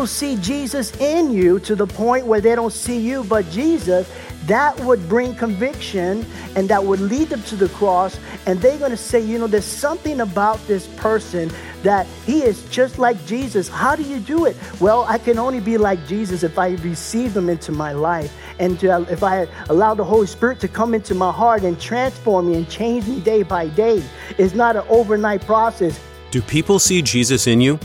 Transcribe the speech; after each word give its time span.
People 0.00 0.06
see 0.06 0.36
Jesus 0.36 0.96
in 0.96 1.30
you 1.30 1.58
to 1.58 1.76
the 1.76 1.86
point 1.86 2.24
where 2.24 2.40
they 2.40 2.54
don't 2.54 2.72
see 2.72 2.98
you 2.98 3.22
but 3.24 3.46
Jesus, 3.50 4.10
that 4.46 4.80
would 4.80 5.06
bring 5.10 5.34
conviction 5.34 6.24
and 6.56 6.70
that 6.70 6.82
would 6.82 7.00
lead 7.00 7.28
them 7.28 7.42
to 7.42 7.54
the 7.54 7.68
cross. 7.68 8.18
And 8.46 8.58
they're 8.62 8.78
going 8.78 8.92
to 8.92 8.96
say, 8.96 9.20
you 9.20 9.38
know, 9.38 9.46
there's 9.46 9.66
something 9.66 10.22
about 10.22 10.56
this 10.66 10.86
person 10.96 11.50
that 11.82 12.06
he 12.24 12.42
is 12.42 12.66
just 12.70 12.98
like 12.98 13.22
Jesus. 13.26 13.68
How 13.68 13.94
do 13.94 14.02
you 14.02 14.20
do 14.20 14.46
it? 14.46 14.56
Well, 14.80 15.04
I 15.04 15.18
can 15.18 15.38
only 15.38 15.60
be 15.60 15.76
like 15.76 16.06
Jesus 16.06 16.44
if 16.44 16.58
I 16.58 16.70
receive 16.76 17.36
him 17.36 17.50
into 17.50 17.70
my 17.70 17.92
life 17.92 18.34
and 18.58 18.80
to, 18.80 19.02
if 19.10 19.22
I 19.22 19.46
allow 19.68 19.92
the 19.92 20.04
Holy 20.04 20.26
Spirit 20.26 20.60
to 20.60 20.68
come 20.68 20.94
into 20.94 21.14
my 21.14 21.30
heart 21.30 21.62
and 21.62 21.78
transform 21.78 22.50
me 22.50 22.56
and 22.56 22.66
change 22.70 23.06
me 23.06 23.20
day 23.20 23.42
by 23.42 23.68
day. 23.68 24.02
It's 24.38 24.54
not 24.54 24.76
an 24.76 24.84
overnight 24.88 25.44
process. 25.44 26.00
Do 26.30 26.40
people 26.40 26.78
see 26.78 27.02
Jesus 27.02 27.46
in 27.46 27.60
you? 27.60 27.78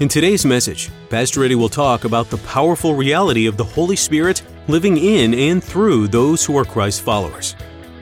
In 0.00 0.08
today's 0.08 0.46
message, 0.46 0.90
Pastor 1.10 1.44
Eddie 1.44 1.54
will 1.54 1.68
talk 1.68 2.04
about 2.04 2.30
the 2.30 2.38
powerful 2.38 2.94
reality 2.94 3.46
of 3.46 3.58
the 3.58 3.64
Holy 3.64 3.94
Spirit 3.94 4.42
living 4.66 4.96
in 4.96 5.34
and 5.34 5.62
through 5.62 6.08
those 6.08 6.44
who 6.44 6.56
are 6.56 6.64
Christ's 6.64 7.00
followers. 7.00 7.54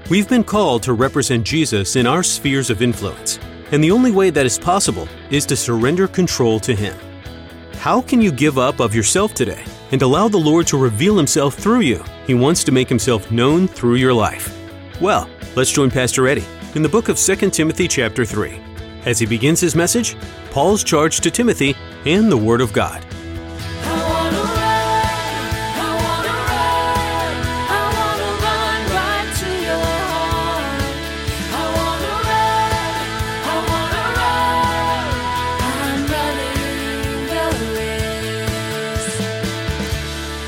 We've 0.09 0.29
been 0.29 0.45
called 0.45 0.85
to 0.85 0.93
represent 0.93 1.45
Jesus 1.45 1.97
in 1.97 2.07
our 2.07 2.23
spheres 2.23 2.71
of 2.71 2.81
influence, 2.81 3.41
and 3.73 3.83
the 3.83 3.91
only 3.91 4.13
way 4.13 4.31
that 4.31 4.47
is 4.47 4.59
possible 4.59 5.09
is 5.31 5.45
to 5.47 5.57
surrender 5.57 6.07
control 6.07 6.61
to 6.61 6.75
Him. 6.75 6.97
How 7.79 8.01
can 8.01 8.23
you 8.23 8.31
give 8.31 8.57
up 8.57 8.81
of 8.81 8.95
yourself 8.95 9.35
today 9.35 9.65
and 9.91 10.01
allow 10.01 10.29
the 10.29 10.39
Lord 10.39 10.69
to 10.69 10.79
reveal 10.79 11.17
Himself 11.17 11.57
through 11.57 11.81
you? 11.81 12.03
He 12.25 12.35
wants 12.35 12.63
to 12.65 12.73
make 12.73 12.89
Himself 12.89 13.31
known 13.33 13.67
through 13.67 13.97
your 13.97 14.15
life. 14.15 14.57
Well, 15.01 15.29
let's 15.57 15.73
join 15.73 15.91
Pastor 15.91 16.29
Eddie 16.29 16.47
in 16.77 16.83
the 16.83 16.89
book 16.89 17.09
of 17.09 17.19
2 17.19 17.51
Timothy 17.51 17.89
chapter 17.89 18.25
3 18.25 18.70
as 19.07 19.19
he 19.19 19.27
begins 19.27 19.61
his 19.61 19.75
message, 19.75 20.17
Paul's 20.51 20.85
charge 20.85 21.21
to 21.21 21.31
Timothy 21.31 21.75
and 22.07 22.31
the 22.31 22.37
Word 22.37 22.61
of 22.61 22.73
God. 22.73 23.05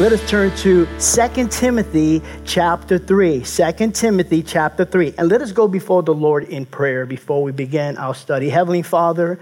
Let 0.02 0.10
us 0.10 0.28
turn 0.28 0.50
to 0.56 0.88
2 0.98 1.46
Timothy 1.46 2.22
chapter 2.44 2.98
3. 2.98 3.44
2 3.44 3.90
Timothy 3.92 4.42
chapter 4.42 4.84
3. 4.84 5.14
And 5.16 5.28
let 5.28 5.42
us 5.42 5.52
go 5.52 5.68
before 5.68 6.02
the 6.02 6.12
Lord 6.12 6.42
in 6.42 6.66
prayer 6.66 7.06
before 7.06 7.40
we 7.40 7.52
begin 7.52 7.96
our 7.98 8.12
study. 8.12 8.48
Heavenly 8.50 8.82
Father, 8.82 9.38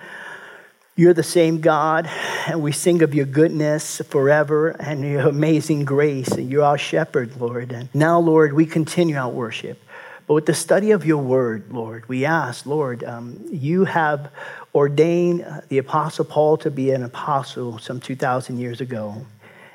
you're 0.97 1.15
the 1.15 1.23
same 1.23 1.63
God, 1.63 2.11
and 2.47 2.61
we 2.61 2.73
sing 2.73 3.01
of 3.01 3.15
your 3.15 3.25
goodness 3.25 4.03
forever 4.11 4.69
and 4.73 5.01
your 5.01 5.29
amazing 5.29 5.87
grace, 5.87 6.29
and 6.29 6.51
you're 6.51 6.65
our 6.65 6.77
shepherd, 6.77 7.41
Lord. 7.41 7.73
And 7.73 7.89
now, 7.95 8.21
Lord, 8.21 8.53
we 8.53 8.67
continue 8.67 9.17
our 9.17 9.31
worship. 9.31 9.83
But 10.27 10.35
with 10.35 10.45
the 10.45 10.53
study 10.53 10.91
of 10.91 11.07
your 11.07 11.23
word, 11.23 11.73
Lord, 11.73 12.07
we 12.07 12.27
ask, 12.27 12.67
Lord, 12.67 13.03
um, 13.03 13.43
you 13.51 13.87
have 13.87 14.31
ordained 14.75 15.63
the 15.71 15.79
Apostle 15.79 16.27
Paul 16.27 16.59
to 16.59 16.71
be 16.71 16.91
an 16.91 17.03
apostle 17.03 17.79
some 17.79 17.99
2,000 17.99 18.59
years 18.59 18.83
ago. 18.83 19.25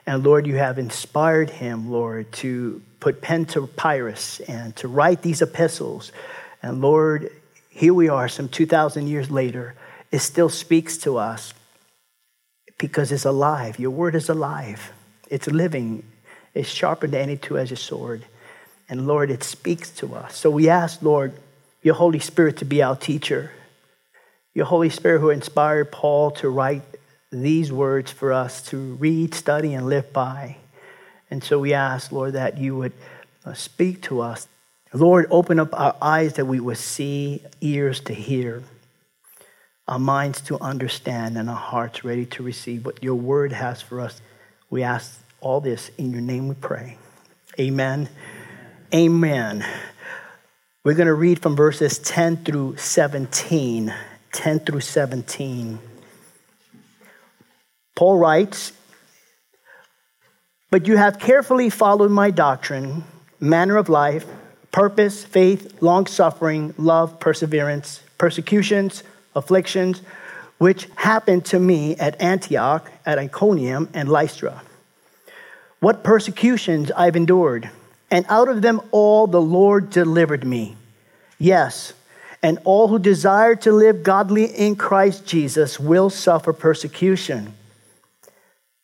And 0.07 0.23
Lord, 0.23 0.45
you 0.45 0.55
have 0.55 0.77
inspired 0.77 1.49
him, 1.49 1.91
Lord, 1.91 2.31
to 2.33 2.81
put 2.99 3.21
pen 3.21 3.45
to 3.45 3.67
papyrus 3.67 4.39
and 4.41 4.75
to 4.77 4.87
write 4.87 5.21
these 5.21 5.41
epistles. 5.41 6.11
And 6.61 6.81
Lord, 6.81 7.31
here 7.69 7.93
we 7.93 8.09
are 8.09 8.27
some 8.27 8.47
2,000 8.47 9.07
years 9.07 9.31
later. 9.31 9.75
It 10.11 10.19
still 10.19 10.49
speaks 10.49 10.97
to 10.99 11.17
us 11.17 11.53
because 12.77 13.11
it's 13.11 13.25
alive. 13.25 13.79
Your 13.79 13.91
word 13.91 14.15
is 14.15 14.29
alive, 14.29 14.91
it's 15.29 15.47
living, 15.47 16.03
it's 16.53 16.69
sharper 16.69 17.07
than 17.07 17.21
any 17.21 17.37
two 17.37 17.57
edged 17.57 17.77
sword. 17.77 18.25
And 18.87 19.07
Lord, 19.07 19.31
it 19.31 19.43
speaks 19.43 19.89
to 19.91 20.13
us. 20.15 20.37
So 20.37 20.51
we 20.51 20.69
ask, 20.69 21.01
Lord, 21.01 21.33
your 21.81 21.95
Holy 21.95 22.19
Spirit 22.19 22.57
to 22.57 22.65
be 22.65 22.83
our 22.83 22.95
teacher. 22.95 23.51
Your 24.53 24.65
Holy 24.65 24.89
Spirit 24.89 25.19
who 25.19 25.31
inspired 25.31 25.91
Paul 25.91 26.31
to 26.31 26.49
write 26.49 26.83
these 27.31 27.71
words 27.71 28.11
for 28.11 28.31
us 28.31 28.61
to 28.63 28.95
read, 28.95 29.33
study, 29.33 29.73
and 29.73 29.87
live 29.87 30.11
by. 30.13 30.57
And 31.29 31.43
so 31.43 31.59
we 31.59 31.73
ask, 31.73 32.11
Lord, 32.11 32.33
that 32.33 32.57
you 32.57 32.75
would 32.77 32.93
uh, 33.45 33.53
speak 33.53 34.01
to 34.03 34.21
us. 34.21 34.47
Lord, 34.93 35.27
open 35.29 35.59
up 35.59 35.77
our 35.77 35.95
eyes 36.01 36.33
that 36.33 36.45
we 36.45 36.59
would 36.59 36.77
see, 36.77 37.41
ears 37.59 37.99
to 38.01 38.13
hear, 38.13 38.63
our 39.87 39.99
minds 39.99 40.41
to 40.41 40.59
understand, 40.59 41.37
and 41.37 41.49
our 41.49 41.55
hearts 41.55 42.03
ready 42.03 42.25
to 42.27 42.43
receive 42.43 42.85
what 42.85 43.03
your 43.03 43.15
word 43.15 43.51
has 43.51 43.81
for 43.81 43.99
us. 43.99 44.21
We 44.69 44.83
ask 44.83 45.19
all 45.41 45.59
this 45.59 45.91
in 45.97 46.11
your 46.11 46.21
name 46.21 46.47
we 46.47 46.55
pray. 46.55 46.97
Amen. 47.59 48.09
Amen. 48.93 49.65
We're 50.83 50.93
going 50.93 51.07
to 51.07 51.13
read 51.13 51.41
from 51.41 51.55
verses 51.55 51.99
10 51.99 52.45
through 52.45 52.77
17. 52.77 53.93
10 54.31 54.59
through 54.59 54.81
17. 54.81 55.79
Paul 57.95 58.17
writes, 58.17 58.73
But 60.69 60.87
you 60.87 60.97
have 60.97 61.17
carefully 61.17 61.69
followed 61.69 62.11
my 62.11 62.29
doctrine, 62.29 63.05
manner 63.39 63.77
of 63.77 63.87
life, 63.87 64.25
purpose, 64.71 65.23
faith, 65.23 65.81
long 65.81 66.05
suffering, 66.05 66.73
love, 66.77 67.19
perseverance, 67.21 68.01
persecutions, 68.17 69.03
afflictions, 69.33 70.01
which 70.57 70.89
happened 70.95 71.45
to 71.45 71.59
me 71.59 71.95
at 71.95 72.21
Antioch, 72.21 72.91
at 73.05 73.17
Iconium, 73.17 73.89
and 73.93 74.09
Lystra. 74.09 74.61
What 75.79 76.03
persecutions 76.03 76.91
I've 76.91 77.15
endured, 77.15 77.69
and 78.11 78.25
out 78.27 78.49
of 78.49 78.61
them 78.61 78.81
all 78.91 79.27
the 79.27 79.41
Lord 79.41 79.89
delivered 79.89 80.45
me. 80.45 80.75
Yes, 81.37 81.93
and 82.43 82.59
all 82.63 82.89
who 82.89 82.99
desire 82.99 83.55
to 83.55 83.71
live 83.71 84.03
godly 84.03 84.45
in 84.45 84.75
Christ 84.75 85.25
Jesus 85.25 85.79
will 85.79 86.09
suffer 86.09 86.53
persecution. 86.53 87.53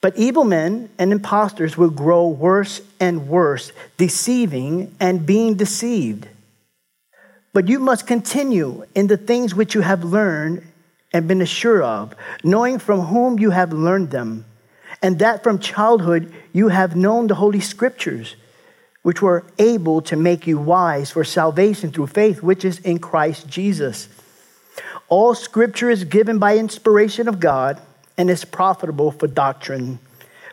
But 0.01 0.17
evil 0.17 0.44
men 0.44 0.89
and 0.97 1.12
impostors 1.12 1.78
will 1.78 1.91
grow 1.91 2.28
worse 2.28 2.81
and 3.00 3.28
worse, 3.28 3.72
deceiving 3.97 4.95
and 5.00 5.25
being 5.25 5.53
deceived. 5.53 6.28
But 7.53 7.67
you 7.67 7.79
must 7.79 8.07
continue 8.07 8.85
in 8.95 9.07
the 9.07 9.17
things 9.17 9.53
which 9.53 9.75
you 9.75 9.81
have 9.81 10.03
learned 10.03 10.66
and 11.13 11.28
been 11.28 11.41
assured 11.41 11.84
of, 11.84 12.16
knowing 12.44 12.79
from 12.79 13.01
whom 13.01 13.38
you 13.38 13.51
have 13.51 13.73
learned 13.73 14.09
them, 14.09 14.45
and 15.03 15.19
that 15.19 15.44
from 15.44 15.59
childhood 15.59 16.33
you 16.51 16.69
have 16.69 16.95
known 16.95 17.28
the 17.28 17.35
Holy 17.35 17.59
Scriptures, 17.59 18.35
which 19.03 19.22
were 19.22 19.44
able 19.59 20.01
to 20.01 20.16
make 20.16 20.47
you 20.47 20.57
wise 20.57 21.12
for 21.12 21.23
salvation 21.23 21.91
through 21.91 22.07
faith, 22.07 22.41
which 22.41 22.66
is 22.66 22.79
in 22.79 22.97
Christ 23.00 23.47
Jesus. 23.47 24.07
All 25.09 25.35
Scripture 25.35 25.89
is 25.89 26.06
given 26.06 26.39
by 26.39 26.57
inspiration 26.57 27.28
of 27.28 27.39
God 27.39 27.81
and 28.18 28.30
is 28.30 28.46
profitable 28.46 29.12
for 29.12 29.28
doctrine, 29.28 30.00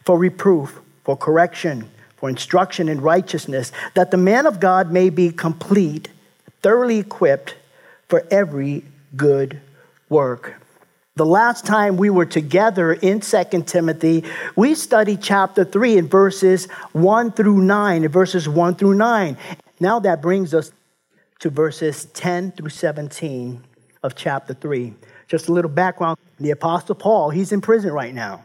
for 0.04 0.18
reproof, 0.18 0.80
for 1.04 1.16
correction, 1.16 1.88
for 2.16 2.28
instruction 2.28 2.88
in 2.88 3.00
righteousness, 3.00 3.72
that 3.94 4.10
the 4.10 4.16
man 4.16 4.46
of 4.46 4.60
God 4.60 4.90
may 4.90 5.10
be 5.10 5.30
complete, 5.30 6.08
thoroughly 6.62 6.98
equipped 6.98 7.56
for 8.08 8.26
every 8.30 8.84
good 9.16 9.60
work. 10.08 10.54
The 11.16 11.26
last 11.26 11.66
time 11.66 11.96
we 11.96 12.10
were 12.10 12.26
together 12.26 12.92
in 12.92 13.20
2 13.20 13.62
Timothy, 13.66 14.24
we 14.54 14.74
studied 14.74 15.20
chapter 15.20 15.64
3 15.64 15.98
in 15.98 16.08
verses 16.08 16.66
1 16.92 17.32
through 17.32 17.62
9, 17.62 18.04
in 18.04 18.10
verses 18.10 18.48
1 18.48 18.76
through 18.76 18.94
9. 18.94 19.36
Now 19.80 19.98
that 20.00 20.22
brings 20.22 20.54
us 20.54 20.70
to 21.40 21.50
verses 21.50 22.04
10 22.06 22.52
through 22.52 22.70
17 22.70 23.64
of 24.02 24.14
chapter 24.14 24.54
3. 24.54 24.94
Just 25.26 25.48
a 25.48 25.52
little 25.52 25.70
background 25.70 26.18
the 26.40 26.50
Apostle 26.50 26.94
Paul, 26.94 27.30
he's 27.30 27.52
in 27.52 27.60
prison 27.60 27.92
right 27.92 28.14
now. 28.14 28.44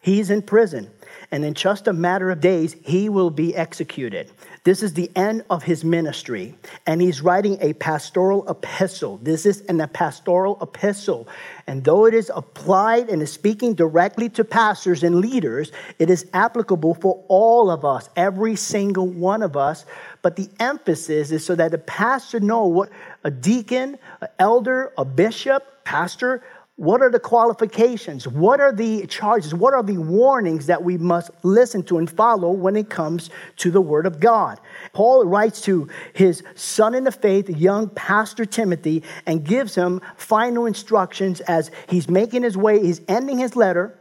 He's 0.00 0.28
in 0.28 0.42
prison, 0.42 0.90
and 1.30 1.46
in 1.46 1.54
just 1.54 1.88
a 1.88 1.92
matter 1.94 2.30
of 2.30 2.38
days, 2.38 2.76
he 2.82 3.08
will 3.08 3.30
be 3.30 3.56
executed. 3.56 4.30
This 4.62 4.82
is 4.82 4.92
the 4.92 5.10
end 5.16 5.44
of 5.48 5.62
his 5.62 5.82
ministry, 5.82 6.54
and 6.86 7.00
he's 7.00 7.22
writing 7.22 7.56
a 7.62 7.72
pastoral 7.72 8.46
epistle. 8.46 9.18
This 9.22 9.46
is 9.46 9.62
an, 9.62 9.80
a 9.80 9.88
pastoral 9.88 10.58
epistle. 10.60 11.26
And 11.66 11.84
though 11.84 12.04
it 12.04 12.12
is 12.12 12.30
applied 12.34 13.08
and 13.08 13.22
is 13.22 13.32
speaking 13.32 13.72
directly 13.72 14.28
to 14.30 14.44
pastors 14.44 15.02
and 15.02 15.16
leaders, 15.16 15.72
it 15.98 16.10
is 16.10 16.26
applicable 16.34 16.94
for 16.96 17.24
all 17.28 17.70
of 17.70 17.86
us, 17.86 18.10
every 18.14 18.56
single 18.56 19.06
one 19.06 19.42
of 19.42 19.56
us. 19.56 19.86
But 20.20 20.36
the 20.36 20.50
emphasis 20.60 21.30
is 21.30 21.46
so 21.46 21.54
that 21.54 21.70
the 21.70 21.78
pastor 21.78 22.40
know 22.40 22.66
what 22.66 22.90
a 23.22 23.30
deacon, 23.30 23.96
an 24.20 24.28
elder, 24.38 24.92
a 24.98 25.04
bishop, 25.06 25.84
pastor, 25.84 26.42
what 26.76 27.02
are 27.02 27.10
the 27.10 27.20
qualifications? 27.20 28.26
What 28.26 28.60
are 28.60 28.72
the 28.72 29.06
charges? 29.06 29.54
What 29.54 29.74
are 29.74 29.82
the 29.82 29.98
warnings 29.98 30.66
that 30.66 30.82
we 30.82 30.98
must 30.98 31.30
listen 31.44 31.84
to 31.84 31.98
and 31.98 32.10
follow 32.10 32.50
when 32.50 32.74
it 32.74 32.90
comes 32.90 33.30
to 33.58 33.70
the 33.70 33.80
Word 33.80 34.06
of 34.06 34.18
God? 34.18 34.58
Paul 34.92 35.24
writes 35.24 35.60
to 35.62 35.88
his 36.14 36.42
son 36.56 36.96
in 36.96 37.04
the 37.04 37.12
faith, 37.12 37.48
young 37.48 37.90
pastor 37.90 38.44
Timothy, 38.44 39.04
and 39.24 39.44
gives 39.44 39.76
him 39.76 40.00
final 40.16 40.66
instructions 40.66 41.40
as 41.42 41.70
he's 41.88 42.08
making 42.08 42.42
his 42.42 42.56
way, 42.56 42.80
he's 42.80 43.00
ending 43.06 43.38
his 43.38 43.54
letter, 43.54 43.96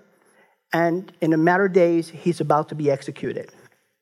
and 0.73 1.13
in 1.21 1.31
a 1.31 1.37
matter 1.37 1.65
of 1.65 1.73
days, 1.73 2.09
he's 2.09 2.41
about 2.41 2.69
to 2.69 2.75
be 2.75 2.89
executed. 2.89 3.51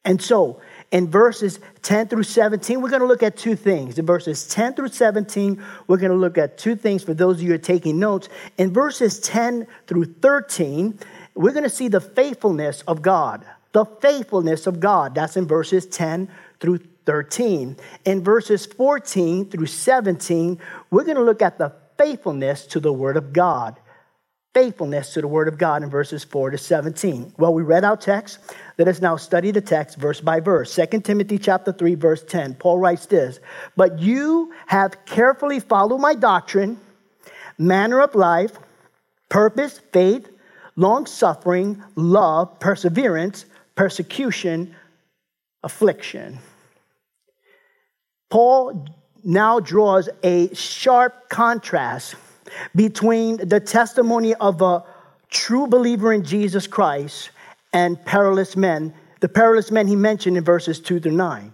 And 0.06 0.22
so, 0.22 0.62
in 0.92 1.10
verses 1.10 1.60
10 1.84 2.10
through 2.10 2.24
17, 2.24 2.82
we're 2.82 2.90
going 2.90 3.02
to 3.02 3.08
look 3.08 3.24
at 3.24 3.38
two 3.38 3.56
things. 3.56 3.98
In 3.98 4.06
verses 4.06 4.48
10 4.48 4.74
through 4.74 4.90
17, 4.90 5.64
we're 5.88 5.98
going 5.98 6.12
to 6.12 6.18
look 6.18 6.38
at 6.38 6.58
two 6.58 6.76
things 6.76 7.02
for 7.02 7.14
those 7.14 7.38
of 7.38 7.42
you 7.42 7.50
who 7.50 7.56
are 7.56 7.58
taking 7.58 7.98
notes. 7.98 8.28
In 8.58 8.74
verses 8.74 9.20
10 9.22 9.68
through 9.88 10.06
13, 10.06 11.00
we're 11.34 11.54
going 11.54 11.64
to 11.64 11.70
see 11.70 11.88
the 11.88 12.02
faithfulness 12.02 12.82
of 12.88 13.02
God. 13.02 13.46
The 13.72 13.86
faithfulness 13.86 14.68
of 14.68 14.82
God. 14.82 15.16
That's 15.16 15.38
in 15.38 15.48
verses 15.48 15.86
10 15.86 16.30
through 16.60 16.80
13. 17.06 17.78
In 18.04 18.24
verses 18.24 18.66
14 18.66 19.50
through 19.50 19.68
17, 19.68 20.60
we're 20.90 21.06
going 21.06 21.16
to 21.16 21.24
look 21.24 21.42
at 21.42 21.58
the 21.58 21.74
faithfulness 21.98 22.68
to 22.68 22.82
the 22.82 22.92
Word 22.92 23.16
of 23.16 23.32
God 23.32 23.80
faithfulness 24.54 25.14
to 25.14 25.22
the 25.22 25.28
word 25.28 25.48
of 25.48 25.58
God 25.58 25.82
in 25.82 25.90
verses 25.90 26.24
4 26.24 26.52
to 26.52 26.58
17. 26.58 27.34
Well, 27.38 27.54
we 27.54 27.64
read 27.64 27.86
our 27.86 27.96
text. 27.96 28.40
Let 28.78 28.88
us 28.88 29.00
now 29.00 29.16
study 29.16 29.52
the 29.52 29.62
text 29.62 29.98
verse 29.98 30.20
by 30.20 30.42
verse. 30.42 30.74
2 30.74 31.02
Timothy 31.02 31.38
chapter 31.38 31.72
3 31.72 31.96
verse 31.96 32.24
10. 32.24 32.56
Paul 32.56 32.80
writes 32.80 33.06
this, 33.06 33.40
"But 33.78 34.00
you 34.00 34.54
have 34.68 35.06
carefully 35.06 35.60
followed 35.60 36.00
my 36.00 36.16
doctrine, 36.16 36.80
manner 37.58 38.02
of 38.02 38.14
life, 38.14 38.60
purpose, 39.30 39.80
faith, 39.94 40.30
long-suffering, 40.76 41.82
love, 41.96 42.60
perseverance, 42.60 43.46
persecution, 43.76 44.76
affliction." 45.64 46.40
Paul 48.30 48.86
now 49.24 49.60
draws 49.60 50.10
a 50.24 50.54
sharp 50.54 51.30
contrast 51.30 52.16
between 52.76 53.38
the 53.38 53.60
testimony 53.60 54.34
of 54.36 54.62
a 54.62 54.84
true 55.30 55.68
believer 55.68 56.14
in 56.14 56.24
Jesus 56.24 56.68
Christ 56.68 57.32
and 57.74 58.04
perilous 58.06 58.56
men, 58.56 58.94
the 59.22 59.30
perilous 59.30 59.72
men 59.72 59.88
he 59.88 59.96
mentioned 59.96 60.38
in 60.38 60.44
verses 60.44 60.80
2 60.80 61.00
to 61.02 61.12
9. 61.12 61.52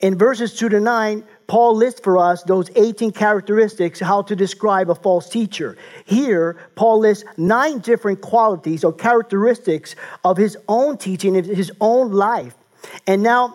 In 0.00 0.18
verses 0.18 0.54
2 0.54 0.68
to 0.70 0.80
9, 0.80 1.24
Paul 1.46 1.74
lists 1.76 2.00
for 2.00 2.18
us 2.18 2.42
those 2.42 2.70
18 2.76 3.12
characteristics 3.12 4.00
how 4.00 4.22
to 4.22 4.36
describe 4.36 4.90
a 4.90 4.94
false 4.94 5.28
teacher. 5.28 5.76
Here, 6.04 6.56
Paul 6.74 7.00
lists 7.00 7.24
nine 7.36 7.78
different 7.78 8.20
qualities 8.20 8.84
or 8.84 8.92
characteristics 8.92 9.96
of 10.24 10.36
his 10.36 10.56
own 10.68 10.98
teaching, 10.98 11.34
his 11.34 11.72
own 11.80 12.12
life. 12.12 12.54
And 13.06 13.22
now, 13.22 13.54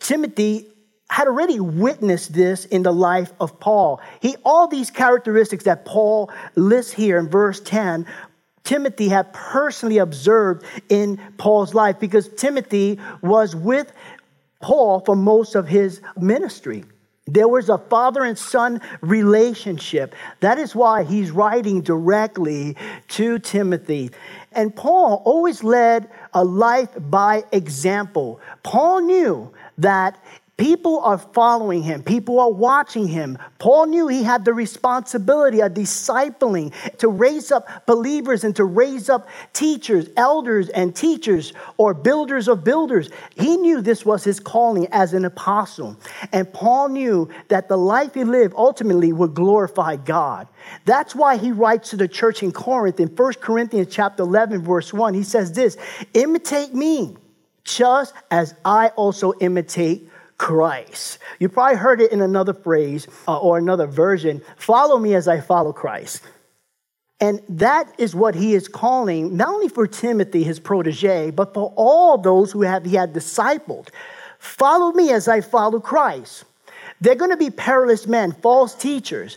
Timothy 0.00 0.69
had 1.10 1.26
already 1.26 1.58
witnessed 1.58 2.32
this 2.32 2.66
in 2.66 2.84
the 2.84 2.92
life 2.92 3.32
of 3.40 3.58
Paul. 3.58 4.00
He, 4.20 4.36
all 4.44 4.68
these 4.68 4.92
characteristics 4.92 5.64
that 5.64 5.84
Paul 5.84 6.30
lists 6.54 6.92
here 6.92 7.18
in 7.18 7.28
verse 7.28 7.58
10, 7.58 8.06
Timothy 8.62 9.08
had 9.08 9.32
personally 9.32 9.98
observed 9.98 10.64
in 10.88 11.20
Paul's 11.36 11.74
life 11.74 11.98
because 11.98 12.28
Timothy 12.28 13.00
was 13.22 13.56
with 13.56 13.92
Paul 14.60 15.00
for 15.00 15.16
most 15.16 15.56
of 15.56 15.66
his 15.66 16.00
ministry. 16.16 16.84
There 17.26 17.48
was 17.48 17.68
a 17.68 17.78
father 17.78 18.22
and 18.22 18.38
son 18.38 18.80
relationship. 19.00 20.14
That 20.38 20.58
is 20.58 20.76
why 20.76 21.02
he's 21.02 21.32
writing 21.32 21.80
directly 21.80 22.76
to 23.08 23.40
Timothy. 23.40 24.12
And 24.52 24.74
Paul 24.74 25.22
always 25.24 25.64
led 25.64 26.08
a 26.34 26.44
life 26.44 26.90
by 26.98 27.42
example. 27.50 28.40
Paul 28.62 29.00
knew 29.02 29.52
that 29.78 30.22
People 30.60 31.00
are 31.00 31.16
following 31.16 31.82
him. 31.82 32.02
People 32.02 32.38
are 32.38 32.52
watching 32.52 33.08
him. 33.08 33.38
Paul 33.58 33.86
knew 33.86 34.08
he 34.08 34.22
had 34.22 34.44
the 34.44 34.52
responsibility 34.52 35.62
of 35.62 35.72
discipling 35.72 36.74
to 36.98 37.08
raise 37.08 37.50
up 37.50 37.86
believers 37.86 38.44
and 38.44 38.54
to 38.56 38.66
raise 38.66 39.08
up 39.08 39.26
teachers, 39.54 40.10
elders, 40.18 40.68
and 40.68 40.94
teachers 40.94 41.54
or 41.78 41.94
builders 41.94 42.46
of 42.46 42.62
builders. 42.62 43.08
He 43.36 43.56
knew 43.56 43.80
this 43.80 44.04
was 44.04 44.22
his 44.22 44.38
calling 44.38 44.86
as 44.92 45.14
an 45.14 45.24
apostle. 45.24 45.96
And 46.30 46.52
Paul 46.52 46.90
knew 46.90 47.30
that 47.48 47.70
the 47.70 47.78
life 47.78 48.12
he 48.12 48.24
lived 48.24 48.52
ultimately 48.54 49.14
would 49.14 49.32
glorify 49.32 49.96
God. 49.96 50.46
That's 50.84 51.14
why 51.14 51.38
he 51.38 51.52
writes 51.52 51.88
to 51.88 51.96
the 51.96 52.06
church 52.06 52.42
in 52.42 52.52
Corinth 52.52 53.00
in 53.00 53.08
1 53.08 53.32
Corinthians 53.40 53.88
chapter 53.90 54.24
11 54.24 54.60
verse 54.60 54.92
1. 54.92 55.14
He 55.14 55.22
says 55.22 55.52
this, 55.52 55.78
"Imitate 56.12 56.74
me 56.74 57.16
just 57.64 58.12
as 58.30 58.54
I 58.62 58.88
also 58.88 59.32
imitate 59.40 60.09
Christ. 60.40 61.18
You 61.38 61.50
probably 61.50 61.76
heard 61.76 62.00
it 62.00 62.12
in 62.12 62.22
another 62.22 62.54
phrase 62.54 63.06
uh, 63.28 63.38
or 63.38 63.58
another 63.58 63.86
version 63.86 64.40
follow 64.56 64.98
me 64.98 65.14
as 65.14 65.28
I 65.28 65.38
follow 65.38 65.70
Christ. 65.70 66.22
And 67.20 67.42
that 67.50 67.92
is 67.98 68.14
what 68.14 68.34
he 68.34 68.54
is 68.54 68.66
calling, 68.66 69.36
not 69.36 69.50
only 69.50 69.68
for 69.68 69.86
Timothy, 69.86 70.42
his 70.42 70.58
protege, 70.58 71.30
but 71.30 71.52
for 71.52 71.74
all 71.76 72.16
those 72.16 72.50
who 72.50 72.62
have, 72.62 72.86
he 72.86 72.94
had 72.94 73.12
discipled. 73.12 73.90
Follow 74.38 74.92
me 74.92 75.12
as 75.12 75.28
I 75.28 75.42
follow 75.42 75.78
Christ. 75.78 76.44
They're 77.02 77.16
going 77.16 77.32
to 77.32 77.36
be 77.36 77.50
perilous 77.50 78.06
men, 78.06 78.32
false 78.32 78.74
teachers. 78.74 79.36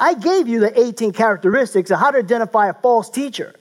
I 0.00 0.14
gave 0.14 0.46
you 0.46 0.60
the 0.60 0.80
18 0.80 1.14
characteristics 1.14 1.90
of 1.90 1.98
how 1.98 2.12
to 2.12 2.18
identify 2.18 2.68
a 2.68 2.74
false 2.74 3.10
teacher. 3.10 3.56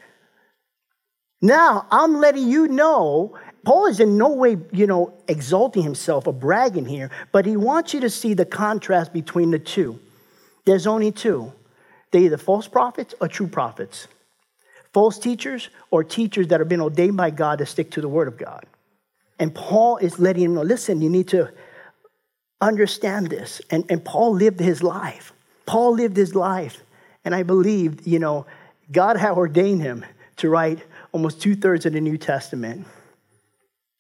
Now, 1.42 1.88
I'm 1.90 2.22
letting 2.22 2.48
you 2.48 2.68
know 2.68 3.36
Paul 3.66 3.86
is 3.86 4.00
in 4.00 4.18
no 4.18 4.30
way, 4.30 4.58
you 4.72 4.88
know, 4.88 5.14
exalting 5.28 5.84
himself 5.84 6.28
or 6.28 6.34
bragging 6.34 6.86
here, 6.86 7.10
but 7.32 7.46
he 7.46 7.56
wants 7.56 7.94
you 7.94 8.02
to 8.02 8.10
see 8.10 8.34
the 8.34 8.46
contrast 8.46 9.14
between 9.14 9.52
the 9.52 9.60
two. 9.60 10.00
There's 10.66 10.86
only 10.86 11.12
two. 11.12 11.54
They're 12.12 12.22
either 12.22 12.38
false 12.38 12.68
prophets 12.68 13.16
or 13.22 13.28
true 13.28 13.48
prophets. 13.48 14.08
False 14.94 15.18
teachers 15.18 15.70
or 15.92 16.04
teachers 16.04 16.50
that 16.50 16.60
have 16.60 16.70
been 16.70 16.82
ordained 16.82 17.18
by 17.18 17.32
God 17.32 17.60
to 17.60 17.66
stick 17.66 17.92
to 17.92 18.02
the 18.02 18.08
word 18.08 18.28
of 18.28 18.38
God. 18.38 18.66
And 19.40 19.54
Paul 19.56 19.98
is 19.98 20.20
letting 20.20 20.44
him 20.44 20.54
know, 20.54 20.62
listen, 20.62 21.02
you 21.02 21.10
need 21.10 21.30
to 21.30 21.52
understand 22.62 23.30
this. 23.30 23.62
And, 23.72 23.86
and 23.90 24.04
Paul 24.04 24.34
lived 24.34 24.60
his 24.60 24.84
life. 24.84 25.34
Paul 25.66 25.96
lived 25.96 26.16
his 26.16 26.36
life. 26.36 26.84
And 27.26 27.34
I 27.34 27.44
believe, 27.44 28.06
you 28.06 28.20
know, 28.20 28.46
God 28.92 29.18
had 29.18 29.32
ordained 29.32 29.82
him 29.82 30.06
to 30.38 30.50
write 30.50 30.80
almost 31.12 31.42
two 31.42 31.56
thirds 31.56 31.86
of 31.86 31.94
the 31.94 32.02
New 32.02 32.18
Testament 32.18 32.86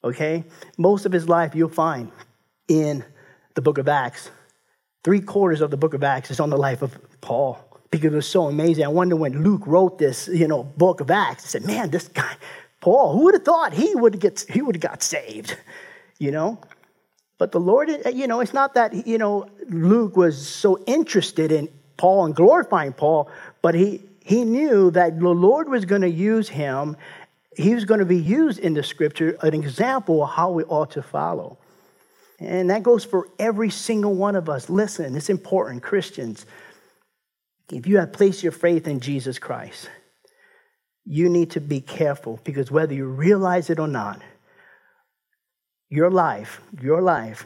okay? 0.04 0.44
Most 0.78 1.06
of 1.06 1.12
his 1.12 1.30
life 1.30 1.56
you'll 1.56 1.70
find 1.70 2.12
in 2.68 3.04
the 3.56 3.62
book 3.62 3.78
of 3.78 3.88
Acts. 3.88 4.30
Three 5.04 5.22
quarters 5.22 5.62
of 5.62 5.72
the 5.72 5.78
book 5.78 5.94
of 5.94 6.04
Acts 6.04 6.32
is 6.32 6.40
on 6.40 6.50
the 6.50 6.58
life 6.58 6.82
of 6.82 6.98
Paul 7.22 7.60
because 7.92 8.14
it 8.14 8.16
was 8.16 8.28
so 8.28 8.48
amazing. 8.48 8.86
I 8.86 8.88
wonder 8.88 9.16
when 9.16 9.44
Luke 9.44 9.68
wrote 9.68 10.00
this, 10.00 10.28
you 10.28 10.48
know, 10.48 10.64
book 10.64 11.00
of 11.00 11.12
Acts, 11.12 11.44
he 11.44 11.50
said, 11.50 11.66
man, 11.66 11.92
this 11.92 12.08
guy, 12.08 12.36
Paul, 12.80 13.14
who 13.14 13.26
would 13.26 13.36
have 13.36 13.44
thought 13.44 13.74
he 13.74 13.94
would 13.96 14.20
get 14.20 14.46
he 14.50 14.62
would 14.62 14.76
have 14.76 14.82
got 14.82 15.04
saved, 15.04 15.58
you 16.20 16.32
know? 16.32 16.60
But 17.38 17.52
the 17.52 17.60
Lord, 17.60 17.90
you 18.14 18.28
know, 18.28 18.40
it's 18.40 18.54
not 18.54 18.74
that, 18.76 19.06
you 19.06 19.18
know, 19.18 19.48
Luke 19.70 20.16
was 20.16 20.48
so 20.48 20.82
interested 20.86 21.52
in 21.52 21.68
Paul 21.98 22.26
and 22.26 22.36
glorifying 22.36 22.94
Paul, 22.94 23.30
but 23.62 23.76
he, 23.76 24.02
he 24.24 24.46
knew 24.46 24.92
that 24.92 25.20
the 25.20 25.30
Lord 25.30 25.70
was 25.70 25.86
going 25.86 26.02
to 26.02 26.10
use 26.10 26.48
him 26.50 26.96
he 27.58 27.76
was 27.76 27.86
going 27.86 28.00
to 28.00 28.06
be 28.06 28.20
used 28.20 28.60
in 28.60 28.74
the 28.74 28.84
scripture, 28.84 29.38
an 29.42 29.54
example 29.54 30.24
of 30.24 30.30
how 30.30 30.52
we 30.52 30.64
ought 30.64 30.92
to 30.92 31.04
follow. 31.04 31.58
And 32.40 32.70
that 32.70 32.84
goes 32.84 33.06
for 33.06 33.30
every 33.40 33.70
single 33.70 34.14
one 34.14 34.36
of 34.36 34.50
us. 34.50 34.70
Listen, 34.70 35.16
it's 35.16 35.30
important, 35.30 35.84
Christians. 35.84 36.46
If 37.72 37.88
you 37.88 37.98
have 38.00 38.12
placed 38.12 38.44
your 38.44 38.52
faith 38.52 38.88
in 38.88 39.00
Jesus 39.00 39.40
Christ, 39.40 39.90
you 41.06 41.30
need 41.30 41.52
to 41.52 41.62
be 41.62 41.82
careful 41.82 42.40
because 42.44 42.72
whether 42.72 42.94
you 42.94 43.06
realize 43.06 43.70
it 43.70 43.80
or 43.80 43.88
not, 43.88 44.22
your 45.90 46.10
life, 46.10 46.62
your 46.82 47.02
life, 47.02 47.46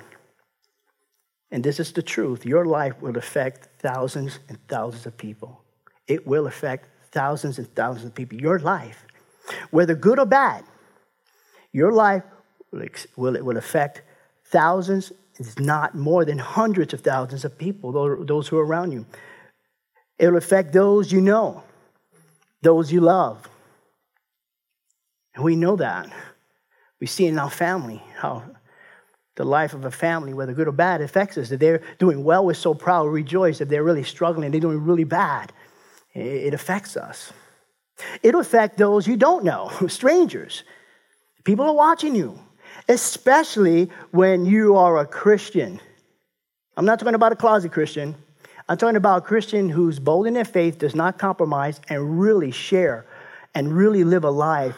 and 1.52 1.64
this 1.64 1.80
is 1.80 1.92
the 1.92 2.02
truth, 2.02 2.46
your 2.46 2.66
life 2.66 3.02
will 3.02 3.18
affect 3.18 3.70
thousands 3.80 4.40
and 4.50 4.58
thousands 4.68 5.06
of 5.06 5.18
people. 5.18 5.64
It 6.08 6.28
will 6.28 6.48
affect 6.48 6.90
thousands 7.12 7.58
and 7.58 7.74
thousands 7.74 8.06
of 8.06 8.16
people. 8.16 8.40
Your 8.40 8.60
life 8.60 9.06
Whether 9.72 9.96
good 9.96 10.20
or 10.20 10.26
bad, 10.26 10.64
your 11.72 11.92
life 11.92 12.24
will, 12.72 13.44
will 13.44 13.58
affect 13.58 14.02
thousands, 14.46 15.12
if 15.40 15.60
not 15.60 15.96
more 15.96 16.26
than 16.26 16.38
hundreds 16.38 16.94
of 16.94 17.02
thousands 17.02 17.46
of 17.46 17.58
people, 17.58 17.92
those 18.26 18.48
who 18.48 18.58
are 18.58 18.66
around 18.66 18.92
you. 18.92 19.06
It 20.18 20.28
will 20.28 20.38
affect 20.38 20.74
those 20.74 21.12
you 21.12 21.22
know, 21.22 21.64
those 22.62 22.92
you 22.92 23.02
love. 23.02 23.48
And 25.36 25.44
we 25.44 25.56
know 25.56 25.76
that. 25.76 26.12
We 27.00 27.06
see 27.06 27.28
in 27.28 27.38
our 27.38 27.52
family 27.52 28.02
how 28.16 28.44
the 29.36 29.44
life 29.44 29.76
of 29.76 29.86
a 29.86 29.92
family, 29.92 30.34
whether 30.34 30.54
good 30.54 30.68
or 30.68 30.72
bad, 30.72 31.00
affects 31.02 31.38
us. 31.38 31.52
If 31.52 31.60
they're 31.60 31.84
doing 32.00 32.24
well, 32.24 32.44
we're 32.44 32.56
so 32.56 32.74
proud, 32.74 33.06
we 33.06 33.22
rejoice. 33.22 33.62
If 33.62 33.70
they're 33.70 33.84
really 33.84 34.04
struggling, 34.04 34.50
they're 34.50 34.60
doing 34.60 34.84
really 34.84 35.04
bad, 35.04 35.54
it 36.16 36.56
affects 36.56 36.98
us. 36.98 37.32
It'll 38.24 38.42
affect 38.42 38.78
those 38.78 39.08
you 39.08 39.18
don't 39.18 39.44
know, 39.44 39.72
strangers. 39.88 40.64
People 41.44 41.66
are 41.66 41.74
watching 41.74 42.16
you, 42.16 42.40
especially 42.88 43.90
when 44.12 44.46
you 44.46 44.76
are 44.76 44.98
a 44.98 45.06
Christian. 45.06 45.80
I'm 46.76 46.86
not 46.86 47.00
talking 47.00 47.16
about 47.16 47.32
a 47.32 47.36
closet 47.36 47.72
Christian. 47.72 48.16
I'm 48.70 48.78
talking 48.78 48.98
about 48.98 49.20
a 49.20 49.26
Christian 49.26 49.70
who's 49.70 49.98
bold 49.98 50.28
in 50.28 50.34
their 50.34 50.46
faith, 50.46 50.78
does 50.78 50.94
not 50.94 51.18
compromise, 51.18 51.80
and 51.90 52.20
really 52.20 52.52
share 52.52 53.06
and 53.56 53.76
really 53.76 54.04
live 54.04 54.26
a 54.26 54.30
life 54.30 54.76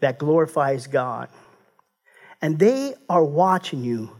that 0.00 0.18
glorifies 0.18 0.86
God. 0.86 1.28
And 2.42 2.58
they 2.58 2.94
are 3.08 3.24
watching 3.24 3.84
you. 3.84 4.10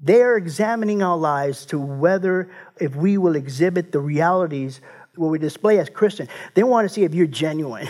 They 0.00 0.22
are 0.22 0.36
examining 0.36 1.02
our 1.02 1.16
lives 1.16 1.66
to 1.66 1.80
whether 1.80 2.50
if 2.78 2.94
we 2.94 3.16
will 3.16 3.34
exhibit 3.34 3.92
the 3.92 4.00
realities 4.00 4.80
what 5.16 5.30
we 5.30 5.38
display 5.38 5.78
as 5.78 5.88
Christian. 5.88 6.28
They 6.54 6.62
want 6.62 6.88
to 6.88 6.92
see 6.92 7.04
if 7.04 7.14
you're 7.14 7.26
genuine. 7.26 7.88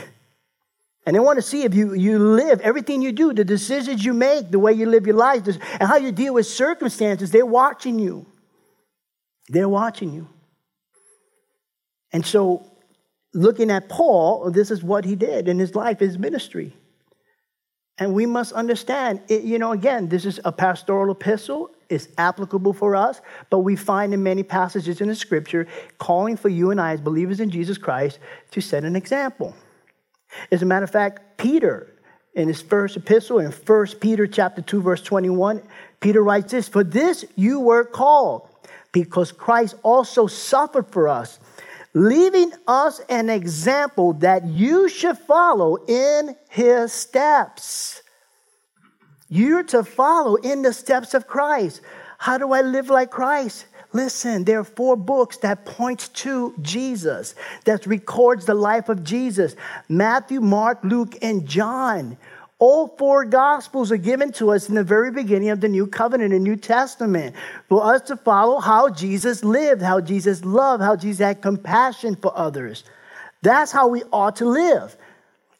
And 1.06 1.14
they 1.14 1.20
want 1.20 1.36
to 1.36 1.42
see 1.42 1.62
if 1.62 1.72
you, 1.72 1.94
you 1.94 2.18
live 2.18 2.60
everything 2.60 3.00
you 3.00 3.12
do, 3.12 3.32
the 3.32 3.44
decisions 3.44 4.04
you 4.04 4.12
make, 4.12 4.50
the 4.50 4.58
way 4.58 4.72
you 4.72 4.86
live 4.86 5.06
your 5.06 5.14
life, 5.14 5.46
and 5.46 5.88
how 5.88 5.96
you 5.96 6.10
deal 6.10 6.34
with 6.34 6.48
circumstances. 6.48 7.30
They're 7.30 7.46
watching 7.46 8.00
you. 8.00 8.26
They're 9.48 9.68
watching 9.68 10.12
you. 10.12 10.26
And 12.12 12.26
so, 12.26 12.68
looking 13.32 13.70
at 13.70 13.88
Paul, 13.88 14.50
this 14.50 14.72
is 14.72 14.82
what 14.82 15.04
he 15.04 15.14
did 15.14 15.46
in 15.46 15.60
his 15.60 15.76
life, 15.76 16.00
his 16.00 16.18
ministry. 16.18 16.72
And 17.98 18.12
we 18.12 18.26
must 18.26 18.52
understand, 18.52 19.20
it, 19.28 19.44
you 19.44 19.58
know, 19.58 19.72
again, 19.72 20.08
this 20.08 20.24
is 20.24 20.40
a 20.44 20.50
pastoral 20.50 21.12
epistle. 21.12 21.70
It's 21.88 22.08
applicable 22.18 22.72
for 22.72 22.96
us, 22.96 23.20
but 23.50 23.60
we 23.60 23.76
find 23.76 24.12
in 24.12 24.22
many 24.22 24.42
passages 24.42 25.00
in 25.00 25.08
the 25.08 25.14
scripture 25.14 25.66
calling 25.98 26.36
for 26.36 26.48
you 26.48 26.70
and 26.70 26.80
I, 26.80 26.92
as 26.92 27.00
believers 27.00 27.40
in 27.40 27.50
Jesus 27.50 27.78
Christ, 27.78 28.18
to 28.50 28.60
set 28.60 28.84
an 28.84 28.96
example. 28.96 29.54
As 30.50 30.62
a 30.62 30.66
matter 30.66 30.84
of 30.84 30.90
fact, 30.90 31.38
Peter, 31.38 31.92
in 32.34 32.48
his 32.48 32.60
first 32.60 32.96
epistle, 32.96 33.38
in 33.38 33.52
1 33.52 33.86
Peter 34.00 34.26
chapter 34.26 34.62
2, 34.62 34.82
verse 34.82 35.02
21, 35.02 35.62
Peter 36.00 36.22
writes 36.22 36.52
this: 36.52 36.68
For 36.68 36.84
this 36.84 37.24
you 37.36 37.60
were 37.60 37.84
called, 37.84 38.48
because 38.92 39.32
Christ 39.32 39.76
also 39.82 40.26
suffered 40.26 40.88
for 40.90 41.08
us, 41.08 41.38
leaving 41.94 42.52
us 42.66 43.00
an 43.08 43.30
example 43.30 44.12
that 44.14 44.44
you 44.44 44.88
should 44.88 45.16
follow 45.16 45.76
in 45.86 46.36
his 46.50 46.92
steps. 46.92 48.02
You're 49.28 49.64
to 49.64 49.82
follow 49.82 50.36
in 50.36 50.62
the 50.62 50.72
steps 50.72 51.14
of 51.14 51.26
Christ. 51.26 51.80
How 52.18 52.38
do 52.38 52.52
I 52.52 52.62
live 52.62 52.88
like 52.88 53.10
Christ? 53.10 53.66
Listen, 53.92 54.44
there 54.44 54.60
are 54.60 54.64
four 54.64 54.96
books 54.96 55.38
that 55.38 55.64
points 55.64 56.08
to 56.08 56.54
Jesus, 56.60 57.34
that 57.64 57.86
records 57.86 58.44
the 58.44 58.54
life 58.54 58.88
of 58.88 59.02
Jesus. 59.02 59.56
Matthew, 59.88 60.40
Mark, 60.40 60.80
Luke, 60.82 61.16
and 61.22 61.46
John. 61.46 62.18
All 62.58 62.88
four 62.88 63.24
gospels 63.24 63.92
are 63.92 63.98
given 63.98 64.32
to 64.32 64.50
us 64.50 64.68
in 64.68 64.74
the 64.74 64.84
very 64.84 65.10
beginning 65.10 65.50
of 65.50 65.60
the 65.60 65.68
new 65.68 65.86
covenant, 65.86 66.30
the 66.30 66.38
New 66.38 66.56
Testament, 66.56 67.36
for 67.68 67.84
us 67.84 68.02
to 68.02 68.16
follow 68.16 68.60
how 68.60 68.88
Jesus 68.88 69.44
lived, 69.44 69.82
how 69.82 70.00
Jesus 70.00 70.44
loved, 70.44 70.82
how 70.82 70.96
Jesus 70.96 71.24
had 71.24 71.42
compassion 71.42 72.16
for 72.16 72.36
others. 72.36 72.84
That's 73.42 73.72
how 73.72 73.88
we 73.88 74.02
ought 74.12 74.36
to 74.36 74.46
live. 74.46 74.96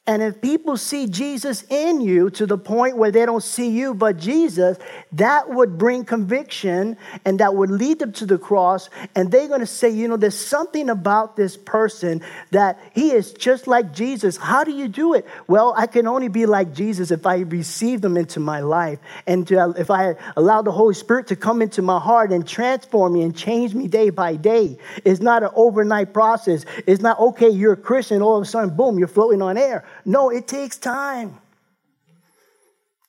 And 0.08 0.22
if 0.22 0.40
people 0.40 0.76
see 0.76 1.08
Jesus 1.08 1.64
in 1.68 2.00
you 2.00 2.30
to 2.30 2.46
the 2.46 2.56
point 2.56 2.96
where 2.96 3.10
they 3.10 3.26
don't 3.26 3.42
see 3.42 3.70
you 3.70 3.92
but 3.92 4.18
Jesus, 4.18 4.78
that 5.12 5.50
would 5.50 5.78
bring 5.78 6.04
conviction 6.04 6.96
and 7.24 7.40
that 7.40 7.56
would 7.56 7.70
lead 7.70 7.98
them 7.98 8.12
to 8.12 8.26
the 8.26 8.38
cross. 8.38 8.88
And 9.16 9.32
they're 9.32 9.48
going 9.48 9.60
to 9.60 9.66
say, 9.66 9.90
you 9.90 10.06
know, 10.06 10.16
there's 10.16 10.38
something 10.38 10.90
about 10.90 11.36
this 11.36 11.56
person 11.56 12.22
that 12.52 12.78
he 12.94 13.10
is 13.10 13.32
just 13.32 13.66
like 13.66 13.92
Jesus. 13.92 14.36
How 14.36 14.62
do 14.62 14.70
you 14.70 14.86
do 14.86 15.14
it? 15.14 15.26
Well, 15.48 15.74
I 15.76 15.88
can 15.88 16.06
only 16.06 16.28
be 16.28 16.46
like 16.46 16.72
Jesus 16.72 17.10
if 17.10 17.26
I 17.26 17.38
receive 17.38 18.00
them 18.00 18.16
into 18.16 18.38
my 18.38 18.60
life 18.60 19.00
and 19.26 19.44
to, 19.48 19.74
if 19.76 19.90
I 19.90 20.14
allow 20.36 20.62
the 20.62 20.70
Holy 20.70 20.94
Spirit 20.94 21.26
to 21.28 21.36
come 21.36 21.62
into 21.62 21.82
my 21.82 21.98
heart 21.98 22.30
and 22.30 22.46
transform 22.46 23.14
me 23.14 23.22
and 23.22 23.36
change 23.36 23.74
me 23.74 23.88
day 23.88 24.10
by 24.10 24.36
day. 24.36 24.78
It's 25.04 25.20
not 25.20 25.42
an 25.42 25.50
overnight 25.56 26.12
process. 26.12 26.64
It's 26.86 27.02
not, 27.02 27.18
okay, 27.18 27.48
you're 27.48 27.72
a 27.72 27.76
Christian, 27.76 28.22
all 28.22 28.36
of 28.36 28.42
a 28.42 28.46
sudden, 28.46 28.76
boom, 28.76 29.00
you're 29.00 29.08
floating 29.08 29.42
on 29.42 29.58
air. 29.58 29.84
No, 30.06 30.30
it 30.30 30.46
takes 30.46 30.78
time. 30.78 31.38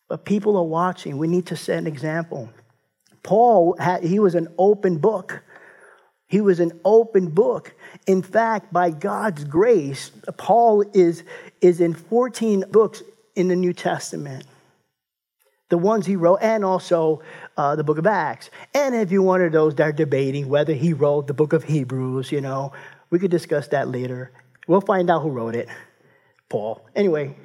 But 0.10 0.26
people 0.26 0.58
are 0.58 0.64
watching. 0.64 1.18
We 1.18 1.28
need 1.28 1.46
to 1.48 1.56
set 1.56 1.78
an 1.78 1.88
example. 1.88 2.50
Paul, 3.22 3.76
had, 3.80 4.04
he 4.04 4.20
was 4.20 4.36
an 4.36 4.48
open 4.58 4.98
book. 4.98 5.44
He 6.28 6.42
was 6.42 6.60
an 6.60 6.80
open 6.84 7.30
book. 7.30 7.74
In 8.08 8.22
fact, 8.24 8.74
by 8.74 8.90
God's 8.90 9.44
grace, 9.44 10.12
Paul 10.38 10.84
is, 10.94 11.24
is 11.62 11.80
in 11.80 11.94
14 11.94 12.66
books 12.72 13.04
in 13.36 13.48
the 13.48 13.56
New 13.56 13.74
Testament. 13.74 14.46
The 15.70 15.78
ones 15.78 16.06
he 16.06 16.16
wrote, 16.16 16.40
and 16.42 16.66
also 16.66 17.22
uh, 17.58 17.76
the 17.76 17.84
book 17.84 17.98
of 17.98 18.08
Acts. 18.08 18.50
And 18.74 18.96
if 18.96 19.12
you're 19.12 19.22
one 19.22 19.42
of 19.42 19.52
those 19.52 19.76
that 19.76 19.84
are 19.84 19.92
debating 19.92 20.50
whether 20.50 20.74
he 20.74 20.94
wrote 20.94 21.28
the 21.28 21.34
book 21.34 21.54
of 21.54 21.66
Hebrews, 21.66 22.32
you 22.32 22.42
know, 22.42 22.72
we 23.10 23.20
could 23.20 23.32
discuss 23.32 23.68
that 23.68 23.90
later. 23.90 24.32
We'll 24.68 24.82
find 24.82 25.10
out 25.10 25.22
who 25.22 25.30
wrote 25.30 25.56
it. 25.56 25.68
Paul. 26.50 26.86
Anyway, 26.96 27.36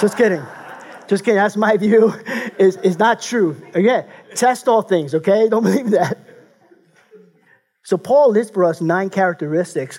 just 0.00 0.16
kidding. 0.16 0.42
Just 1.08 1.24
kidding. 1.24 1.36
That's 1.36 1.56
my 1.56 1.76
view. 1.76 2.14
Is 2.58 2.76
is 2.78 2.98
not 2.98 3.20
true. 3.20 3.60
Again, 3.74 4.06
test 4.34 4.68
all 4.68 4.82
things. 4.82 5.14
Okay, 5.14 5.48
don't 5.50 5.62
believe 5.62 5.90
that. 5.90 6.18
So 7.82 7.98
Paul 7.98 8.30
lists 8.30 8.52
for 8.52 8.64
us 8.64 8.80
nine 8.80 9.10
characteristics, 9.10 9.98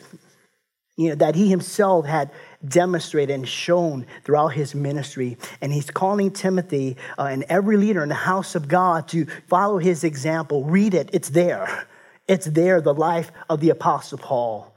you 0.97 1.09
know, 1.09 1.15
that 1.15 1.35
he 1.35 1.49
himself 1.49 2.05
had 2.05 2.31
demonstrated 2.67 3.35
and 3.35 3.47
shown 3.47 4.07
throughout 4.23 4.49
his 4.49 4.73
ministry. 4.73 5.37
And 5.61 5.71
he's 5.71 5.91
calling 5.91 6.31
Timothy 6.31 6.97
uh, 7.17 7.25
and 7.25 7.43
every 7.43 7.77
leader 7.77 8.01
in 8.01 8.09
the 8.09 8.15
house 8.15 8.55
of 8.55 8.67
God 8.67 9.07
to 9.09 9.27
follow 9.47 9.77
his 9.77 10.03
example. 10.03 10.63
Read 10.63 10.95
it. 10.95 11.11
It's 11.13 11.29
there. 11.29 11.87
It's 12.27 12.47
there. 12.47 12.81
The 12.81 12.93
life 12.93 13.31
of 13.49 13.59
the 13.59 13.69
Apostle 13.69 14.17
Paul. 14.17 14.74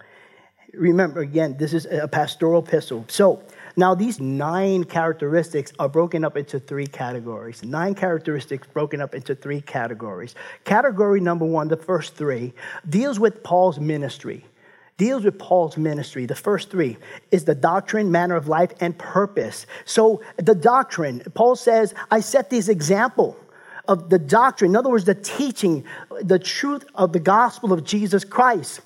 Remember, 0.74 1.20
again, 1.20 1.56
this 1.56 1.72
is 1.72 1.86
a 1.86 2.06
pastoral 2.06 2.62
epistle. 2.62 3.04
So 3.08 3.42
now 3.76 3.94
these 3.94 4.20
nine 4.20 4.84
characteristics 4.84 5.72
are 5.78 5.88
broken 5.88 6.24
up 6.24 6.36
into 6.36 6.60
three 6.60 6.86
categories. 6.86 7.62
Nine 7.62 7.94
characteristics 7.94 8.66
broken 8.66 9.00
up 9.00 9.14
into 9.14 9.34
three 9.34 9.60
categories. 9.62 10.34
Category 10.64 11.20
number 11.20 11.46
one, 11.46 11.68
the 11.68 11.76
first 11.76 12.16
three, 12.16 12.52
deals 12.88 13.18
with 13.18 13.42
Paul's 13.42 13.78
ministry. 13.78 14.44
Deals 14.98 15.24
with 15.24 15.38
Paul's 15.38 15.76
ministry. 15.76 16.26
The 16.26 16.34
first 16.34 16.70
three 16.70 16.98
is 17.30 17.44
the 17.44 17.54
doctrine, 17.54 18.10
manner 18.10 18.34
of 18.34 18.48
life, 18.48 18.72
and 18.80 18.98
purpose. 18.98 19.64
So, 19.84 20.22
the 20.36 20.56
doctrine, 20.56 21.22
Paul 21.34 21.54
says, 21.54 21.94
I 22.10 22.18
set 22.18 22.50
this 22.50 22.68
example 22.68 23.36
of 23.86 24.10
the 24.10 24.18
doctrine. 24.18 24.72
In 24.72 24.76
other 24.76 24.90
words, 24.90 25.04
the 25.04 25.14
teaching, 25.14 25.84
the 26.20 26.38
truth 26.38 26.84
of 26.96 27.12
the 27.12 27.20
gospel 27.20 27.72
of 27.72 27.84
Jesus 27.84 28.24
Christ. 28.24 28.80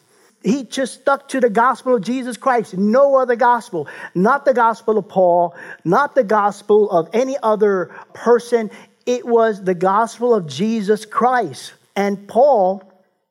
He 0.44 0.64
just 0.64 1.00
stuck 1.00 1.28
to 1.28 1.40
the 1.40 1.50
gospel 1.50 1.94
of 1.94 2.02
Jesus 2.02 2.36
Christ, 2.36 2.76
no 2.76 3.16
other 3.16 3.36
gospel, 3.36 3.88
not 4.14 4.44
the 4.44 4.54
gospel 4.54 4.98
of 4.98 5.08
Paul, 5.08 5.54
not 5.84 6.14
the 6.14 6.24
gospel 6.24 6.90
of 6.90 7.08
any 7.12 7.36
other 7.42 7.94
person. 8.12 8.70
It 9.06 9.26
was 9.26 9.62
the 9.62 9.74
gospel 9.74 10.34
of 10.34 10.46
Jesus 10.46 11.04
Christ. 11.06 11.74
And 11.94 12.26
Paul, 12.26 12.82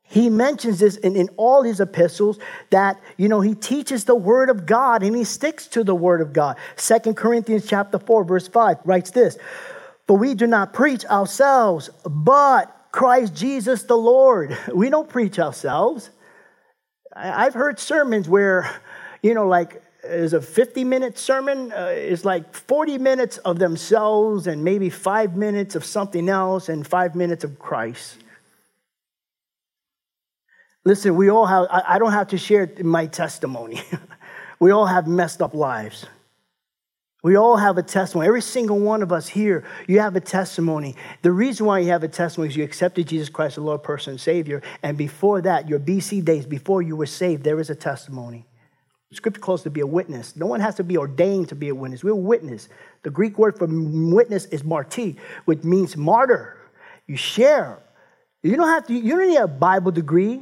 he 0.04 0.30
mentions 0.30 0.80
this 0.80 0.98
in, 0.98 1.16
in 1.16 1.30
all 1.38 1.64
his 1.64 1.80
epistles 1.80 2.40
that, 2.70 3.02
you 3.18 3.28
know, 3.28 3.42
he 3.42 3.56
teaches 3.56 4.06
the 4.06 4.16
word 4.16 4.50
of 4.50 4.66
God 4.66 5.04
and 5.04 5.16
he 5.16 5.24
sticks 5.24 5.68
to 5.68 5.84
the 5.84 5.96
word 5.96 6.22
of 6.22 6.34
God. 6.34 6.58
Second 6.76 7.18
Corinthians 7.18 7.66
chapter 7.68 8.00
4, 8.00 8.24
verse 8.24 8.48
5 8.48 8.78
writes 8.86 9.12
this 9.12 9.38
but 10.08 10.16
we 10.16 10.34
do 10.34 10.46
not 10.46 10.74
preach 10.74 11.06
ourselves, 11.06 11.90
but 12.04 12.76
Christ 12.92 13.34
Jesus 13.34 13.84
the 13.84 13.96
Lord. 13.96 14.58
We 14.76 14.90
don't 14.90 15.08
preach 15.08 15.40
ourselves. 15.40 16.10
I've 17.16 17.54
heard 17.54 17.80
sermons 17.80 18.30
where, 18.30 18.70
you 19.22 19.34
know, 19.34 19.48
like 19.48 19.84
is 20.04 20.34
a 20.34 20.42
50 20.42 20.84
minute 20.84 21.18
sermon 21.18 21.72
uh, 21.72 21.92
is 21.94 22.26
like 22.26 22.56
40 22.56 22.98
minutes 22.98 23.38
of 23.40 23.60
themselves 23.60 24.48
and 24.48 24.64
maybe 24.64 24.90
five 24.90 25.36
minutes 25.36 25.76
of 25.76 25.86
something 25.86 26.28
else 26.28 26.70
and 26.70 26.88
five 26.88 27.14
minutes 27.16 27.44
of 27.44 27.60
Christ. 27.60 28.18
Listen, 30.84 31.16
we 31.16 31.30
all 31.30 31.46
have, 31.46 31.68
I, 31.70 31.84
I 31.96 32.00
don't 32.00 32.14
have 32.14 32.30
to 32.30 32.38
share 32.38 32.72
my 32.82 33.06
testimony. 33.06 33.82
We 34.62 34.70
all 34.70 34.86
have 34.86 35.08
messed 35.08 35.42
up 35.42 35.56
lives. 35.56 36.06
We 37.24 37.36
all 37.36 37.58
have 37.58 37.78
a 37.78 37.84
testimony. 37.84 38.28
Every 38.28 38.42
single 38.42 38.80
one 38.80 39.04
of 39.04 39.12
us 39.12 39.28
here, 39.28 39.64
you 39.88 40.00
have 40.00 40.16
a 40.16 40.20
testimony. 40.20 40.96
The 41.22 41.32
reason 41.32 41.68
why 41.68 41.80
you 41.80 41.90
have 41.90 42.04
a 42.04 42.08
testimony 42.08 42.50
is 42.50 42.56
you 42.56 42.64
accepted 42.64 43.08
Jesus 43.08 43.30
Christ, 43.30 43.56
the 43.56 43.62
Lord, 43.62 43.84
person, 43.84 44.12
and 44.12 44.20
Savior. 44.20 44.64
And 44.82 44.98
before 44.98 45.42
that, 45.42 45.70
your 45.70 45.80
BC 45.80 46.26
days, 46.26 46.48
before 46.48 46.82
you 46.82 46.96
were 46.96 47.06
saved, 47.06 47.44
there 47.44 47.60
is 47.60 47.70
a 47.70 47.76
testimony. 47.76 48.46
Scripture 49.14 49.42
calls 49.42 49.62
to 49.64 49.70
be 49.70 49.82
a 49.82 49.86
witness. 49.88 50.36
No 50.36 50.46
one 50.46 50.62
has 50.62 50.76
to 50.76 50.84
be 50.84 50.98
ordained 50.98 51.50
to 51.50 51.56
be 51.56 51.70
a 51.70 51.76
witness. 51.76 52.04
We're 52.04 52.12
a 52.12 52.16
witness. 52.16 52.70
The 53.04 53.10
Greek 53.10 53.38
word 53.38 53.58
for 53.58 53.68
witness 53.70 54.46
is 54.46 54.64
marti, 54.64 55.18
which 55.46 55.64
means 55.64 55.98
martyr. 55.98 56.58
You 57.08 57.18
share. 57.18 57.84
You 58.42 58.56
don't 58.56 58.70
have 58.70 58.88
to, 58.88 58.94
you 58.94 59.10
don't 59.10 59.30
need 59.30 59.38
a 59.38 59.48
Bible 59.48 59.92
degree 59.92 60.42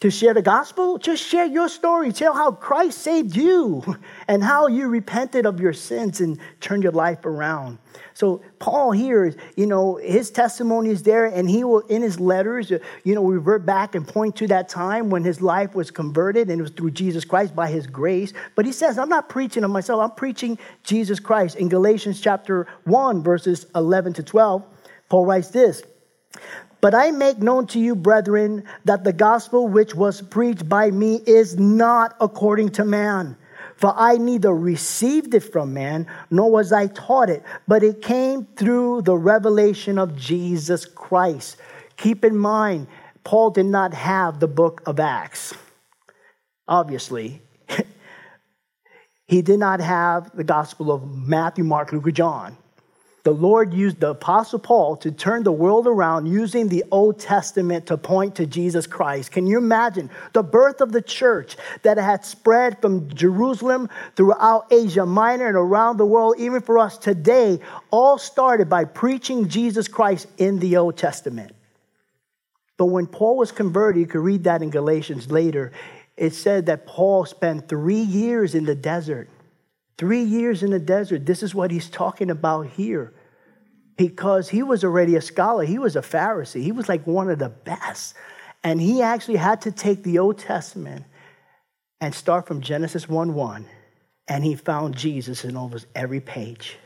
to 0.00 0.10
share 0.10 0.32
the 0.32 0.42
gospel, 0.42 0.96
just 0.96 1.22
share 1.22 1.44
your 1.44 1.68
story. 1.68 2.10
Tell 2.10 2.32
how 2.32 2.52
Christ 2.52 2.98
saved 2.98 3.36
you 3.36 3.84
and 4.28 4.42
how 4.42 4.66
you 4.66 4.88
repented 4.88 5.44
of 5.44 5.60
your 5.60 5.74
sins 5.74 6.20
and 6.20 6.38
turned 6.60 6.82
your 6.82 6.92
life 6.92 7.26
around. 7.26 7.78
So 8.14 8.42
Paul 8.58 8.92
here, 8.92 9.34
you 9.56 9.66
know, 9.66 9.96
his 9.96 10.30
testimony 10.30 10.90
is 10.90 11.02
there, 11.02 11.26
and 11.26 11.48
he 11.48 11.64
will, 11.64 11.80
in 11.80 12.02
his 12.02 12.18
letters, 12.18 12.72
uh, 12.72 12.78
you 13.04 13.14
know, 13.14 13.24
revert 13.24 13.64
back 13.64 13.94
and 13.94 14.06
point 14.06 14.36
to 14.36 14.46
that 14.48 14.68
time 14.68 15.10
when 15.10 15.22
his 15.22 15.42
life 15.42 15.74
was 15.74 15.90
converted, 15.90 16.48
and 16.48 16.60
it 16.60 16.62
was 16.62 16.70
through 16.70 16.90
Jesus 16.92 17.24
Christ 17.24 17.54
by 17.54 17.68
his 17.68 17.86
grace. 17.86 18.32
But 18.56 18.66
he 18.66 18.72
says, 18.72 18.98
I'm 18.98 19.08
not 19.08 19.28
preaching 19.28 19.64
of 19.64 19.70
myself, 19.70 20.00
I'm 20.00 20.16
preaching 20.16 20.58
Jesus 20.82 21.20
Christ. 21.20 21.56
In 21.56 21.68
Galatians 21.68 22.20
chapter 22.20 22.66
1, 22.84 23.22
verses 23.22 23.66
11 23.74 24.14
to 24.14 24.22
12, 24.22 24.64
Paul 25.08 25.26
writes 25.26 25.48
this. 25.48 25.82
But 26.80 26.94
I 26.94 27.10
make 27.10 27.38
known 27.38 27.66
to 27.68 27.78
you, 27.78 27.94
brethren, 27.94 28.64
that 28.84 29.04
the 29.04 29.12
gospel 29.12 29.68
which 29.68 29.94
was 29.94 30.22
preached 30.22 30.68
by 30.68 30.90
me 30.90 31.22
is 31.26 31.58
not 31.58 32.16
according 32.20 32.70
to 32.70 32.84
man. 32.84 33.36
For 33.76 33.94
I 33.96 34.16
neither 34.16 34.54
received 34.54 35.34
it 35.34 35.40
from 35.40 35.72
man, 35.72 36.06
nor 36.30 36.50
was 36.50 36.72
I 36.72 36.88
taught 36.88 37.30
it, 37.30 37.42
but 37.66 37.82
it 37.82 38.02
came 38.02 38.46
through 38.56 39.02
the 39.02 39.16
revelation 39.16 39.98
of 39.98 40.16
Jesus 40.16 40.84
Christ. 40.84 41.56
Keep 41.96 42.24
in 42.24 42.36
mind, 42.36 42.86
Paul 43.24 43.50
did 43.50 43.66
not 43.66 43.94
have 43.94 44.40
the 44.40 44.48
book 44.48 44.82
of 44.86 45.00
Acts. 45.00 45.54
Obviously, 46.68 47.42
he 49.26 49.42
did 49.42 49.58
not 49.58 49.80
have 49.80 50.34
the 50.36 50.44
gospel 50.44 50.92
of 50.92 51.02
Matthew, 51.08 51.64
Mark, 51.64 51.92
Luke, 51.92 52.06
or 52.06 52.10
John 52.10 52.56
the 53.22 53.32
Lord 53.32 53.74
used 53.74 54.00
the 54.00 54.10
Apostle 54.10 54.58
Paul 54.58 54.96
to 54.98 55.12
turn 55.12 55.42
the 55.42 55.52
world 55.52 55.86
around 55.86 56.26
using 56.26 56.68
the 56.68 56.84
Old 56.90 57.18
Testament 57.18 57.86
to 57.86 57.98
point 57.98 58.36
to 58.36 58.46
Jesus 58.46 58.86
Christ. 58.86 59.30
Can 59.30 59.46
you 59.46 59.58
imagine 59.58 60.08
the 60.32 60.42
birth 60.42 60.80
of 60.80 60.92
the 60.92 61.02
church 61.02 61.56
that 61.82 61.98
had 61.98 62.24
spread 62.24 62.80
from 62.80 63.12
Jerusalem 63.14 63.90
throughout 64.16 64.72
Asia 64.72 65.04
Minor 65.04 65.48
and 65.48 65.56
around 65.56 65.98
the 65.98 66.06
world, 66.06 66.36
even 66.38 66.62
for 66.62 66.78
us 66.78 66.96
today, 66.96 67.60
all 67.90 68.16
started 68.16 68.70
by 68.70 68.84
preaching 68.84 69.48
Jesus 69.48 69.86
Christ 69.86 70.26
in 70.38 70.58
the 70.58 70.78
Old 70.78 70.96
Testament? 70.96 71.54
But 72.78 72.86
when 72.86 73.06
Paul 73.06 73.36
was 73.36 73.52
converted, 73.52 74.00
you 74.00 74.06
could 74.06 74.22
read 74.22 74.44
that 74.44 74.62
in 74.62 74.70
Galatians 74.70 75.30
later, 75.30 75.72
it 76.16 76.32
said 76.32 76.66
that 76.66 76.86
Paul 76.86 77.26
spent 77.26 77.68
three 77.68 78.00
years 78.00 78.54
in 78.54 78.64
the 78.64 78.74
desert 78.74 79.28
Three 80.00 80.22
years 80.22 80.62
in 80.62 80.70
the 80.70 80.78
desert. 80.78 81.26
This 81.26 81.42
is 81.42 81.54
what 81.54 81.70
he's 81.70 81.90
talking 81.90 82.30
about 82.30 82.68
here. 82.68 83.12
Because 83.98 84.48
he 84.48 84.62
was 84.62 84.82
already 84.82 85.14
a 85.16 85.20
scholar, 85.20 85.62
he 85.62 85.78
was 85.78 85.94
a 85.94 86.00
Pharisee, 86.00 86.62
he 86.62 86.72
was 86.72 86.88
like 86.88 87.06
one 87.06 87.28
of 87.28 87.38
the 87.38 87.50
best. 87.50 88.14
And 88.64 88.80
he 88.80 89.02
actually 89.02 89.36
had 89.36 89.60
to 89.60 89.70
take 89.70 90.02
the 90.02 90.18
Old 90.18 90.38
Testament 90.38 91.04
and 92.00 92.14
start 92.14 92.46
from 92.46 92.62
Genesis 92.62 93.10
1 93.10 93.34
1. 93.34 93.66
And 94.26 94.42
he 94.42 94.54
found 94.54 94.96
Jesus 94.96 95.44
in 95.44 95.54
almost 95.54 95.86
every 95.94 96.20
page. 96.20 96.78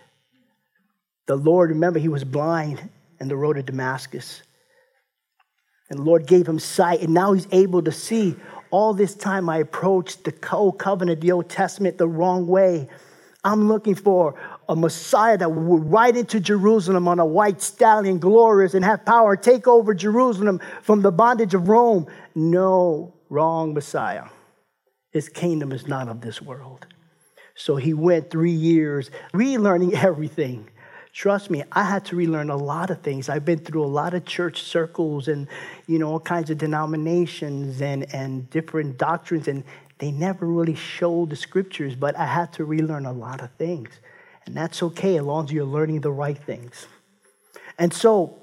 The 1.27 1.37
Lord, 1.37 1.71
remember, 1.71 2.01
he 2.01 2.09
was 2.09 2.25
blind 2.25 2.91
in 3.21 3.29
the 3.29 3.37
road 3.37 3.53
to 3.53 3.63
Damascus. 3.63 4.43
And 5.89 6.01
the 6.01 6.03
Lord 6.03 6.27
gave 6.27 6.49
him 6.49 6.59
sight, 6.59 7.01
and 7.01 7.15
now 7.15 7.33
he's 7.33 7.47
able 7.53 7.83
to 7.83 7.93
see. 7.93 8.35
All 8.73 8.93
this 8.93 9.15
time 9.15 9.49
I 9.49 9.59
approached 9.59 10.25
the 10.25 10.35
old 10.51 10.81
covenant, 10.81 11.21
the 11.21 11.31
Old 11.31 11.49
Testament, 11.49 11.97
the 11.97 12.09
wrong 12.09 12.49
way. 12.49 12.89
I'm 13.45 13.69
looking 13.69 13.95
for 13.95 14.35
a 14.69 14.75
Messiah 14.75 15.37
that 15.37 15.53
would 15.53 15.91
ride 15.91 16.17
into 16.17 16.41
Jerusalem 16.41 17.07
on 17.07 17.19
a 17.19 17.27
white 17.27 17.61
stallion, 17.61 18.19
glorious, 18.19 18.73
and 18.73 18.85
have 18.85 19.05
power, 19.05 19.37
take 19.37 19.69
over 19.69 19.93
Jerusalem 19.93 20.61
from 20.83 21.03
the 21.03 21.13
bondage 21.13 21.53
of 21.53 21.69
Rome. 21.69 22.07
No, 22.35 23.15
wrong 23.29 23.75
Messiah. 23.75 24.25
His 25.11 25.29
kingdom 25.29 25.73
is 25.73 25.87
not 25.87 26.09
of 26.09 26.23
this 26.23 26.41
world. 26.41 26.87
So 27.55 27.77
he 27.77 27.95
went 27.95 28.31
three 28.31 28.51
years 28.51 29.11
relearning 29.33 29.93
everything. 30.03 30.71
Trust 31.13 31.49
me, 31.49 31.63
I 31.71 31.85
had 31.85 32.07
to 32.07 32.17
relearn 32.17 32.51
a 32.51 32.57
lot 32.57 32.91
of 32.91 33.01
things. 33.03 33.29
I've 33.29 33.45
been 33.45 33.61
through 33.61 33.85
a 33.85 33.87
lot 33.87 34.15
of 34.15 34.25
church 34.25 34.63
circles 34.63 35.29
and, 35.29 35.47
you 35.87 36.01
know, 36.01 36.11
all 36.11 36.19
kinds 36.19 36.51
of 36.51 36.59
denominations 36.59 37.81
and, 37.81 38.13
and 38.13 38.51
different 38.51 38.99
doctrines. 38.99 39.47
And 39.47 39.63
they 40.05 40.11
never 40.11 40.45
really 40.45 40.75
showed 40.75 41.31
the 41.31 41.37
scriptures, 41.37 41.95
but 41.95 42.15
I 42.15 42.27
had 42.27 42.53
to 42.55 42.67
relearn 42.67 43.07
a 43.07 43.13
lot 43.13 43.41
of 43.41 43.51
things. 43.53 43.89
And 44.45 44.55
that's 44.55 44.83
okay 44.83 45.17
as 45.17 45.25
long 45.25 45.47
as 45.47 45.53
you're 45.53 45.65
learning 45.65 46.03
the 46.03 46.13
right 46.13 46.37
things. 46.37 46.87
And 47.79 47.91
so, 47.91 48.37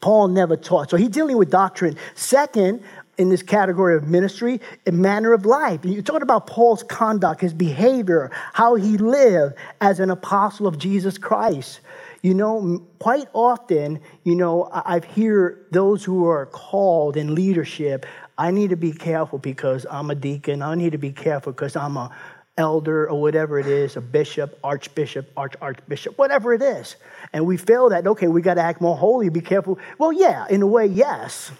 Paul 0.00 0.28
never 0.28 0.56
taught. 0.56 0.88
So 0.88 0.96
he's 0.96 1.08
dealing 1.08 1.36
with 1.36 1.50
doctrine. 1.50 1.96
Second, 2.14 2.84
in 3.18 3.28
this 3.28 3.42
category 3.42 3.96
of 3.96 4.06
ministry, 4.06 4.60
a 4.86 4.92
manner 4.92 5.32
of 5.32 5.44
life. 5.44 5.84
You 5.84 6.00
talk 6.00 6.22
about 6.22 6.46
Paul's 6.46 6.84
conduct, 6.84 7.40
his 7.40 7.52
behavior, 7.52 8.30
how 8.52 8.76
he 8.76 8.96
lived 8.96 9.56
as 9.80 9.98
an 9.98 10.10
apostle 10.10 10.68
of 10.68 10.78
Jesus 10.78 11.18
Christ. 11.18 11.80
You 12.22 12.34
know, 12.34 12.86
quite 13.00 13.26
often, 13.32 14.00
you 14.22 14.36
know, 14.36 14.70
I've 14.72 15.04
hear 15.04 15.66
those 15.72 16.04
who 16.04 16.26
are 16.28 16.46
called 16.46 17.16
in 17.16 17.34
leadership 17.34 18.06
I 18.40 18.52
need 18.52 18.70
to 18.70 18.76
be 18.76 18.92
careful 18.92 19.38
because 19.38 19.84
I'm 19.90 20.10
a 20.10 20.14
deacon. 20.14 20.62
I 20.62 20.74
need 20.74 20.92
to 20.92 20.98
be 20.98 21.12
careful 21.12 21.52
because 21.52 21.76
I'm 21.76 21.98
a 21.98 22.10
elder 22.56 23.06
or 23.06 23.20
whatever 23.20 23.58
it 23.58 23.66
is, 23.66 23.98
a 23.98 24.00
bishop, 24.00 24.58
archbishop, 24.64 25.30
arch 25.36 25.54
archbishop, 25.60 26.16
whatever 26.16 26.54
it 26.54 26.62
is. 26.62 26.96
And 27.34 27.44
we 27.44 27.58
feel 27.58 27.90
that, 27.90 28.06
okay, 28.06 28.28
we 28.28 28.40
got 28.40 28.54
to 28.54 28.62
act 28.62 28.80
more 28.80 28.96
holy, 28.96 29.28
be 29.28 29.42
careful. 29.42 29.78
Well, 29.98 30.10
yeah, 30.10 30.46
in 30.48 30.62
a 30.62 30.66
way, 30.66 30.86
yes. 30.86 31.52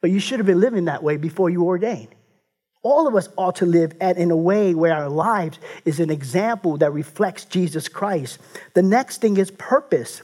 But 0.00 0.12
you 0.12 0.20
should 0.20 0.38
have 0.38 0.46
been 0.46 0.60
living 0.60 0.84
that 0.84 1.02
way 1.02 1.16
before 1.16 1.50
you 1.50 1.64
ordained. 1.64 2.14
All 2.84 3.08
of 3.08 3.16
us 3.16 3.28
ought 3.36 3.56
to 3.56 3.66
live 3.66 3.92
at, 4.00 4.16
in 4.16 4.30
a 4.30 4.36
way 4.36 4.74
where 4.74 4.94
our 4.94 5.08
lives 5.08 5.58
is 5.84 5.98
an 5.98 6.10
example 6.10 6.76
that 6.78 6.92
reflects 6.92 7.46
Jesus 7.46 7.88
Christ. 7.88 8.38
The 8.74 8.82
next 8.82 9.20
thing 9.20 9.38
is 9.38 9.50
purpose. 9.50 10.22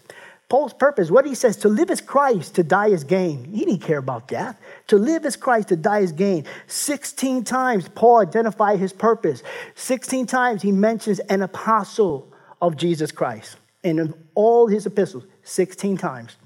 Paul's 0.48 0.72
purpose, 0.72 1.10
what 1.10 1.26
he 1.26 1.34
says, 1.34 1.58
to 1.58 1.68
live 1.68 1.90
is 1.90 2.00
Christ, 2.00 2.54
to 2.54 2.62
die 2.62 2.88
is 2.88 3.04
gain. 3.04 3.44
He 3.52 3.66
didn't 3.66 3.82
care 3.82 3.98
about 3.98 4.28
death. 4.28 4.58
To 4.86 4.96
live 4.96 5.26
is 5.26 5.36
Christ, 5.36 5.68
to 5.68 5.76
die 5.76 6.00
is 6.00 6.12
gain. 6.12 6.46
16 6.68 7.44
times 7.44 7.88
Paul 7.90 8.20
identified 8.20 8.78
his 8.78 8.94
purpose. 8.94 9.42
16 9.74 10.26
times 10.26 10.62
he 10.62 10.72
mentions 10.72 11.18
an 11.18 11.42
apostle 11.42 12.32
of 12.62 12.78
Jesus 12.78 13.12
Christ. 13.12 13.56
And 13.84 14.00
in 14.00 14.14
all 14.34 14.68
his 14.68 14.86
epistles, 14.86 15.24
16 15.42 15.98
times. 15.98 16.36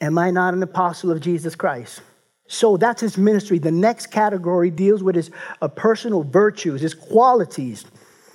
Am 0.00 0.16
I 0.18 0.30
not 0.30 0.54
an 0.54 0.62
apostle 0.62 1.10
of 1.10 1.20
Jesus 1.20 1.54
Christ? 1.54 2.00
So 2.48 2.76
that's 2.76 3.00
his 3.00 3.18
ministry. 3.18 3.58
The 3.58 3.70
next 3.70 4.06
category 4.06 4.70
deals 4.70 5.02
with 5.02 5.14
his 5.14 5.30
uh, 5.60 5.68
personal 5.68 6.22
virtues, 6.22 6.80
his 6.80 6.94
qualities. 6.94 7.84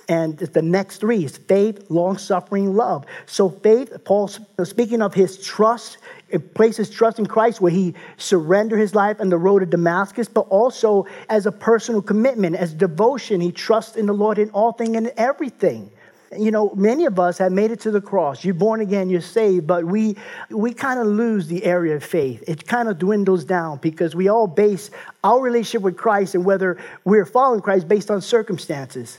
And 0.08 0.36
the 0.36 0.62
next 0.62 0.98
three 0.98 1.24
is 1.24 1.36
faith, 1.36 1.86
long 1.88 2.18
suffering, 2.18 2.74
love. 2.74 3.06
So, 3.26 3.48
faith, 3.48 3.92
Paul 4.04 4.28
speaking 4.28 5.00
of 5.00 5.14
his 5.14 5.38
trust, 5.38 5.98
it 6.28 6.54
places 6.54 6.90
trust 6.90 7.18
in 7.18 7.26
Christ 7.26 7.60
where 7.60 7.70
he 7.70 7.94
surrendered 8.16 8.80
his 8.80 8.94
life 8.94 9.20
on 9.20 9.28
the 9.28 9.38
road 9.38 9.60
to 9.60 9.66
Damascus, 9.66 10.28
but 10.28 10.42
also 10.48 11.06
as 11.28 11.46
a 11.46 11.52
personal 11.52 12.02
commitment, 12.02 12.56
as 12.56 12.72
devotion. 12.72 13.40
He 13.40 13.52
trusts 13.52 13.96
in 13.96 14.06
the 14.06 14.12
Lord 14.12 14.38
in 14.38 14.50
all 14.50 14.72
things 14.72 14.96
and 14.96 15.12
everything. 15.16 15.90
You 16.36 16.50
know, 16.50 16.72
many 16.74 17.04
of 17.04 17.20
us 17.20 17.36
have 17.38 17.52
made 17.52 17.70
it 17.70 17.80
to 17.80 17.90
the 17.90 18.00
cross. 18.00 18.42
You're 18.42 18.54
born 18.54 18.80
again, 18.80 19.10
you're 19.10 19.20
saved, 19.20 19.66
but 19.66 19.84
we 19.84 20.16
we 20.48 20.72
kind 20.72 20.98
of 20.98 21.06
lose 21.06 21.46
the 21.46 21.62
area 21.64 21.94
of 21.94 22.02
faith. 22.02 22.42
It 22.48 22.66
kind 22.66 22.88
of 22.88 22.98
dwindles 22.98 23.44
down 23.44 23.78
because 23.78 24.16
we 24.16 24.28
all 24.28 24.46
base 24.46 24.90
our 25.22 25.40
relationship 25.40 25.82
with 25.82 25.98
Christ 25.98 26.34
and 26.34 26.44
whether 26.44 26.78
we're 27.04 27.26
following 27.26 27.60
Christ 27.60 27.86
based 27.86 28.10
on 28.10 28.22
circumstances. 28.22 29.18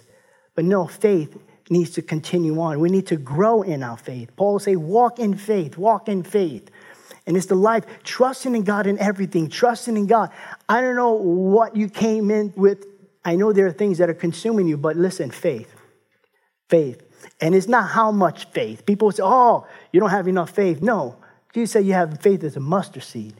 But 0.56 0.66
no, 0.66 0.88
faith 0.88 1.38
needs 1.70 1.92
to 1.92 2.02
continue 2.02 2.60
on. 2.60 2.80
We 2.80 2.89
need 2.89 3.08
to 3.08 3.16
grow 3.16 3.62
in 3.62 3.84
our 3.84 3.98
faith. 3.98 4.36
Paul 4.36 4.60
say, 4.60 4.76
walk 4.76 5.20
in 5.20 5.36
faith, 5.36 5.78
walk 5.78 6.08
in 6.10 6.24
faith. 6.24 6.70
And 7.26 7.38
it's 7.38 7.46
the 7.46 7.56
life, 7.56 7.86
trusting 8.04 8.54
in 8.54 8.63
God 8.63 8.86
in 8.86 9.00
everything, 9.00 9.50
trusting 9.50 9.96
in 9.96 10.08
God. 10.08 10.30
I 10.68 10.82
don't 10.82 10.96
know 10.96 11.13
what 11.13 11.76
you 11.76 11.89
came 11.89 12.30
in 12.30 12.54
with. 12.56 12.86
I 13.24 13.36
know 13.36 13.54
there 13.54 13.66
are 13.66 13.72
things 13.72 13.98
that 14.00 14.10
are 14.10 14.13
consuming 14.13 14.68
you, 14.68 14.78
but 14.78 14.98
listen, 14.98 15.32
faith. 15.32 15.74
Faith. 16.70 17.02
And 17.39 17.56
it's 17.56 17.70
not 17.70 17.89
how 17.89 18.12
much 18.12 18.46
faith. 18.52 18.86
People 18.86 19.12
say, 19.12 19.24
oh, 19.24 19.66
you 19.94 20.02
don't 20.02 20.10
have 20.10 20.28
enough 20.28 20.50
faith. 20.50 20.82
No. 20.82 21.16
Jesus 21.54 21.72
said 21.72 21.86
you 21.86 21.94
have 21.94 22.20
faith 22.20 22.44
as 22.44 22.58
a 22.58 22.60
mustard 22.60 23.04
seed. 23.04 23.36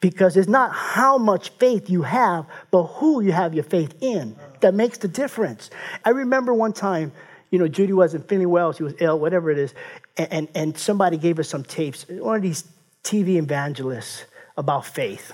Because 0.00 0.36
it's 0.38 0.48
not 0.48 0.72
how 0.72 1.18
much 1.18 1.50
faith 1.50 1.90
you 1.90 2.02
have, 2.02 2.46
but 2.70 2.84
who 2.84 3.20
you 3.20 3.32
have 3.32 3.52
your 3.54 3.64
faith 3.64 3.94
in. 4.00 4.34
That 4.60 4.74
makes 4.74 4.98
the 4.98 5.08
difference. 5.08 5.70
I 6.04 6.10
remember 6.10 6.54
one 6.54 6.72
time, 6.72 7.12
you 7.50 7.58
know, 7.58 7.68
Judy 7.68 7.92
wasn't 7.92 8.28
feeling 8.28 8.48
well, 8.48 8.72
she 8.72 8.82
was 8.82 8.94
ill, 9.00 9.18
whatever 9.18 9.50
it 9.50 9.58
is, 9.58 9.74
and, 10.16 10.32
and, 10.32 10.48
and 10.54 10.78
somebody 10.78 11.16
gave 11.16 11.38
us 11.38 11.48
some 11.48 11.64
tapes, 11.64 12.06
one 12.08 12.36
of 12.36 12.42
these 12.42 12.64
TV 13.02 13.36
evangelists 13.36 14.24
about 14.56 14.86
faith. 14.86 15.32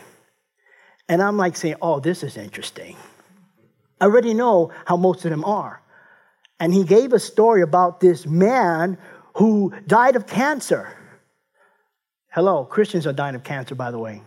And 1.08 1.22
I'm 1.22 1.36
like 1.36 1.56
saying, 1.56 1.76
oh, 1.82 2.00
this 2.00 2.22
is 2.22 2.36
interesting. 2.36 2.96
I 4.00 4.04
already 4.04 4.34
know 4.34 4.72
how 4.84 4.96
most 4.96 5.24
of 5.24 5.30
them 5.30 5.44
are. 5.44 5.80
And 6.58 6.72
he 6.72 6.84
gave 6.84 7.12
a 7.12 7.18
story 7.18 7.62
about 7.62 8.00
this 8.00 8.26
man 8.26 8.98
who 9.34 9.72
died 9.86 10.16
of 10.16 10.26
cancer. 10.26 10.96
Hello, 12.30 12.64
Christians 12.64 13.06
are 13.06 13.12
dying 13.12 13.34
of 13.34 13.44
cancer, 13.44 13.74
by 13.74 13.90
the 13.90 13.98
way. 13.98 14.22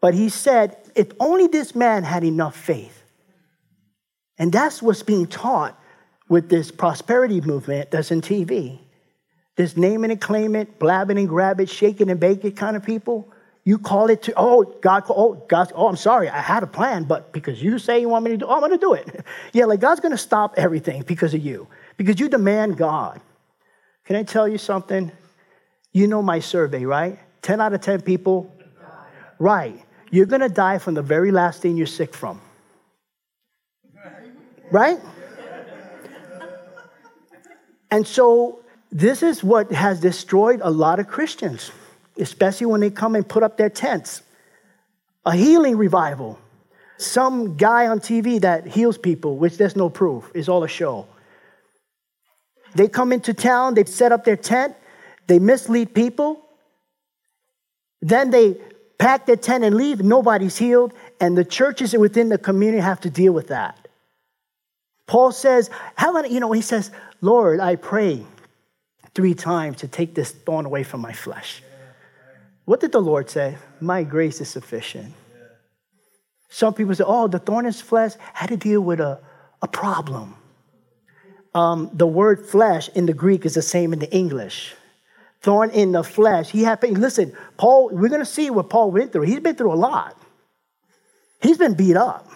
But 0.00 0.14
he 0.14 0.28
said, 0.28 0.76
if 0.94 1.08
only 1.20 1.46
this 1.46 1.74
man 1.74 2.04
had 2.04 2.24
enough 2.24 2.56
faith. 2.56 2.99
And 4.40 4.50
that's 4.50 4.80
what's 4.80 5.02
being 5.02 5.26
taught 5.26 5.78
with 6.30 6.48
this 6.48 6.70
prosperity 6.70 7.42
movement 7.42 7.90
that's 7.90 8.10
in 8.10 8.22
TV. 8.22 8.78
This 9.56 9.76
name 9.76 10.02
it 10.02 10.10
and 10.10 10.18
claim 10.20 10.56
it, 10.56 10.78
blabbing 10.78 11.18
and 11.18 11.28
grab 11.28 11.60
it, 11.60 11.68
shaking 11.68 12.08
and 12.08 12.18
bake 12.18 12.42
it 12.46 12.56
kind 12.56 12.74
of 12.74 12.82
people. 12.82 13.30
You 13.64 13.76
call 13.78 14.08
it 14.08 14.22
to, 14.22 14.32
oh, 14.38 14.64
God, 14.80 15.04
oh, 15.10 15.34
God, 15.46 15.70
oh, 15.74 15.88
I'm 15.88 15.96
sorry, 15.96 16.30
I 16.30 16.40
had 16.40 16.62
a 16.62 16.66
plan, 16.66 17.04
but 17.04 17.34
because 17.34 17.62
you 17.62 17.78
say 17.78 18.00
you 18.00 18.08
want 18.08 18.24
me 18.24 18.30
to 18.30 18.38
do, 18.38 18.46
oh, 18.46 18.54
I'm 18.54 18.60
going 18.60 18.72
to 18.72 18.78
do 18.78 18.94
it. 18.94 19.26
yeah, 19.52 19.66
like 19.66 19.80
God's 19.80 20.00
going 20.00 20.12
to 20.12 20.18
stop 20.18 20.54
everything 20.56 21.02
because 21.02 21.34
of 21.34 21.44
you, 21.44 21.68
because 21.98 22.18
you 22.18 22.30
demand 22.30 22.78
God. 22.78 23.20
Can 24.06 24.16
I 24.16 24.22
tell 24.22 24.48
you 24.48 24.56
something? 24.56 25.12
You 25.92 26.06
know 26.06 26.22
my 26.22 26.40
survey, 26.40 26.86
right? 26.86 27.18
10 27.42 27.60
out 27.60 27.74
of 27.74 27.82
10 27.82 28.00
people, 28.00 28.50
right. 29.38 29.78
You're 30.10 30.26
going 30.26 30.40
to 30.40 30.48
die 30.48 30.78
from 30.78 30.94
the 30.94 31.02
very 31.02 31.30
last 31.30 31.60
thing 31.60 31.76
you're 31.76 31.86
sick 31.86 32.14
from. 32.14 32.40
Right? 34.70 35.00
And 37.90 38.06
so, 38.06 38.60
this 38.92 39.22
is 39.22 39.42
what 39.42 39.72
has 39.72 40.00
destroyed 40.00 40.60
a 40.62 40.70
lot 40.70 41.00
of 41.00 41.08
Christians 41.08 41.70
especially 42.20 42.66
when 42.66 42.80
they 42.80 42.90
come 42.90 43.14
and 43.14 43.26
put 43.26 43.42
up 43.42 43.56
their 43.56 43.70
tents. 43.70 44.22
A 45.26 45.34
healing 45.34 45.76
revival. 45.76 46.38
Some 46.98 47.56
guy 47.56 47.86
on 47.86 48.00
TV 48.00 48.40
that 48.42 48.66
heals 48.66 48.98
people, 48.98 49.36
which 49.36 49.56
there's 49.56 49.76
no 49.76 49.88
proof, 49.88 50.30
is 50.34 50.48
all 50.48 50.62
a 50.62 50.68
show. 50.68 51.06
They 52.74 52.88
come 52.88 53.12
into 53.12 53.34
town, 53.34 53.74
they 53.74 53.84
set 53.84 54.12
up 54.12 54.24
their 54.24 54.36
tent, 54.36 54.76
they 55.26 55.38
mislead 55.38 55.94
people. 55.94 56.44
Then 58.02 58.30
they 58.30 58.56
pack 58.98 59.26
their 59.26 59.36
tent 59.36 59.64
and 59.64 59.76
leave, 59.76 60.00
nobody's 60.00 60.56
healed, 60.56 60.92
and 61.20 61.36
the 61.36 61.44
churches 61.44 61.94
within 61.94 62.28
the 62.28 62.38
community 62.38 62.80
have 62.80 63.00
to 63.00 63.10
deal 63.10 63.32
with 63.32 63.48
that. 63.48 63.79
Paul 65.10 65.32
says, 65.32 65.70
how 65.96 66.22
you 66.22 66.38
know, 66.38 66.52
he 66.52 66.60
says, 66.60 66.92
Lord, 67.20 67.58
I 67.58 67.74
pray 67.74 68.24
three 69.12 69.34
times 69.34 69.78
to 69.78 69.88
take 69.88 70.14
this 70.14 70.30
thorn 70.30 70.66
away 70.66 70.84
from 70.84 71.00
my 71.00 71.12
flesh. 71.12 71.64
What 72.64 72.78
did 72.78 72.92
the 72.92 73.00
Lord 73.00 73.28
say? 73.28 73.58
My 73.80 74.04
grace 74.04 74.40
is 74.40 74.48
sufficient. 74.48 75.12
Some 76.48 76.74
people 76.74 76.94
say, 76.94 77.02
oh, 77.04 77.26
the 77.26 77.40
thorn 77.40 77.66
in 77.66 77.72
flesh 77.72 78.12
had 78.32 78.50
to 78.50 78.56
deal 78.56 78.82
with 78.82 79.00
a, 79.00 79.18
a 79.60 79.66
problem. 79.66 80.36
Um, 81.56 81.90
the 81.92 82.06
word 82.06 82.46
flesh 82.46 82.88
in 82.90 83.06
the 83.06 83.12
Greek 83.12 83.44
is 83.44 83.54
the 83.54 83.62
same 83.62 83.92
in 83.92 83.98
the 83.98 84.14
English. 84.14 84.76
Thorn 85.40 85.70
in 85.70 85.90
the 85.90 86.04
flesh. 86.04 86.50
He 86.50 86.62
had, 86.62 86.80
pain. 86.80 86.94
listen, 86.94 87.36
Paul, 87.56 87.90
we're 87.90 88.10
going 88.10 88.20
to 88.20 88.24
see 88.24 88.48
what 88.48 88.70
Paul 88.70 88.92
went 88.92 89.12
through. 89.12 89.22
He's 89.22 89.40
been 89.40 89.56
through 89.56 89.72
a 89.72 89.74
lot. 89.74 90.16
He's 91.42 91.58
been 91.58 91.74
beat 91.74 91.96
up 91.96 92.30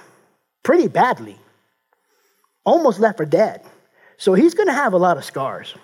pretty 0.65 0.89
badly, 0.89 1.39
almost 2.65 2.99
left 2.99 3.19
for 3.19 3.27
dead. 3.27 3.63
So 4.17 4.35
he's 4.35 4.55
going 4.55 4.69
to 4.69 4.75
have 4.75 4.93
a 4.93 4.99
lot 4.99 5.17
of 5.17 5.25
scars. 5.25 5.75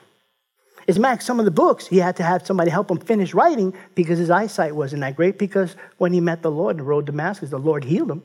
As 0.88 0.98
matter 0.98 1.22
some 1.22 1.38
of 1.38 1.44
the 1.44 1.50
books, 1.50 1.86
he 1.86 1.98
had 1.98 2.16
to 2.16 2.22
have 2.22 2.46
somebody 2.46 2.70
help 2.70 2.90
him 2.90 2.98
finish 2.98 3.34
writing 3.34 3.74
because 3.94 4.18
his 4.18 4.30
eyesight 4.30 4.74
wasn't 4.74 5.02
that 5.02 5.14
great. 5.14 5.38
Because 5.38 5.76
when 5.98 6.12
he 6.12 6.20
met 6.20 6.42
the 6.42 6.50
Lord 6.50 6.80
road 6.80 7.06
to 7.06 7.12
Damascus, 7.12 7.50
the 7.50 7.58
Lord 7.58 7.84
healed 7.84 8.10
him. 8.10 8.22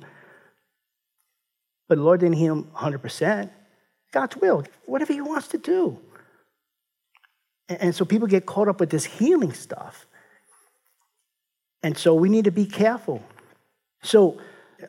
But 1.88 1.96
the 1.96 2.04
Lord 2.04 2.22
didn't 2.22 2.38
heal 2.38 2.54
him 2.54 2.64
100%. 2.76 3.50
God's 4.12 4.38
will, 4.38 4.64
whatever 4.86 5.14
he 5.14 5.22
wants 5.22 5.50
to 5.50 5.58
do. 5.58 6.00
And 7.68 7.94
so 7.94 8.06
people 8.06 8.28
get 8.28 8.46
caught 8.46 8.68
up 8.68 8.80
with 8.80 8.90
this 8.90 9.06
healing 9.06 9.54
stuff. 9.54 10.08
And 11.84 11.98
so 11.98 12.16
we 12.16 12.30
need 12.30 12.46
to 12.46 12.52
be 12.52 12.66
careful. 12.66 13.22
So 14.02 14.40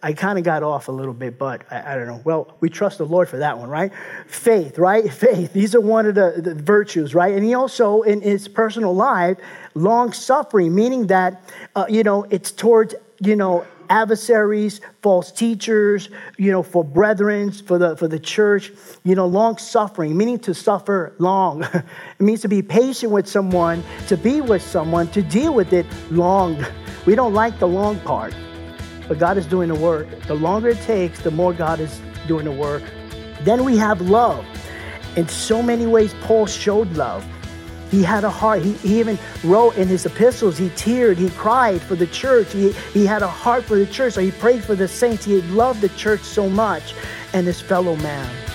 I 0.03 0.13
kind 0.13 0.39
of 0.39 0.45
got 0.45 0.63
off 0.63 0.89
a 0.89 0.93
little 0.93 1.15
bit, 1.15 1.39
but 1.39 1.63
I, 1.71 1.93
I, 1.93 1.97
don't 1.97 2.07
know. 2.07 2.21
Well, 2.25 2.57
we 2.61 2.69
trust 2.69 2.99
the 2.99 3.07
Lord 3.07 3.29
for 3.29 3.39
that 3.39 3.59
one, 3.59 3.69
right? 3.69 3.93
Faith, 4.27 4.79
right? 4.79 5.11
Faith. 5.13 5.53
These 5.53 5.75
are 5.75 5.81
one 5.81 6.07
of 6.07 6.15
the, 6.15 6.35
the 6.39 6.55
virtues, 6.55 7.15
right? 7.15 7.35
And 7.35 7.45
he 7.45 7.55
also, 7.55 8.03
in 8.03 8.21
his 8.21 8.49
personal 8.49 8.95
life, 8.95 9.39
long 9.75 10.13
suffering, 10.13 10.75
meaning 10.75 11.07
that, 11.09 11.43
uh, 11.75 11.87
you 11.89 12.03
know, 12.03 12.25
it's 12.31 12.53
towards, 12.53 12.95
you 13.21 13.37
know, 13.37 13.67
adversaries, 13.89 14.81
false 15.03 15.31
teachers, 15.31 16.09
you 16.39 16.51
know, 16.51 16.63
for 16.63 16.83
brethren, 16.83 17.53
for 17.53 17.79
the 17.79 17.97
for 17.97 18.09
the 18.09 18.19
church, 18.19 18.73
you 19.05 19.15
know, 19.15 19.27
long 19.27 19.57
suffering, 19.59 20.17
meaning 20.17 20.41
to 20.41 20.55
suffer 20.55 21.15
long. 21.19 21.63
it 21.75 21.85
means 22.19 22.41
to 22.41 22.49
be 22.49 22.63
patient 22.63 23.13
with 23.13 23.29
someone, 23.29 23.85
to 24.09 24.17
be 24.17 24.41
with 24.41 24.63
someone, 24.63 25.09
to 25.09 25.23
deal 25.23 25.55
with 25.55 25.73
it 25.73 25.87
long. 26.11 26.65
We 27.07 27.15
don't 27.15 27.33
like 27.33 27.61
the 27.61 27.69
long 27.69 28.01
part 28.01 28.35
but 29.09 29.19
God 29.19 29.39
is 29.39 29.47
doing 29.47 29.69
the 29.69 29.75
work. 29.75 30.07
The 30.23 30.35
longer 30.35 30.71
it 30.71 30.81
takes, 30.83 31.21
the 31.21 31.31
more 31.31 31.53
God 31.53 31.81
is 31.81 32.01
doing 32.27 32.45
the 32.45 32.53
work. 32.53 32.83
Then 33.43 33.65
we 33.65 33.77
have 33.77 34.01
love. 34.01 34.45
In 35.17 35.29
so 35.29 35.63
many 35.63 35.87
ways, 35.87 36.15
Paul 36.23 36.47
showed 36.47 36.93
love. 36.93 37.25
He 37.91 38.03
had 38.03 38.25
a 38.25 38.31
heart. 38.31 38.63
He, 38.63 38.73
he 38.75 39.01
even 39.01 39.19
wrote 39.45 39.77
in 39.77 39.89
his 39.89 40.05
epistles, 40.07 40.59
he 40.59 40.69
teared, 40.71 41.17
he 41.17 41.31
cried 41.31 41.81
for 41.81 41.95
the 41.95 42.09
church. 42.09 42.53
He, 42.53 42.73
he 42.93 43.07
had 43.07 43.23
a 43.23 43.29
heart 43.29 43.65
for 43.65 43.79
the 43.79 43.87
church. 43.87 44.15
So 44.15 44.21
he 44.21 44.33
prayed 44.33 44.65
for 44.65 44.75
the 44.75 44.89
saints. 44.89 45.25
He 45.25 45.41
loved 45.43 45.81
the 45.81 45.89
church 45.91 46.23
so 46.23 46.49
much 46.49 46.95
and 47.33 47.47
his 47.47 47.61
fellow 47.61 47.97
man. 47.97 48.46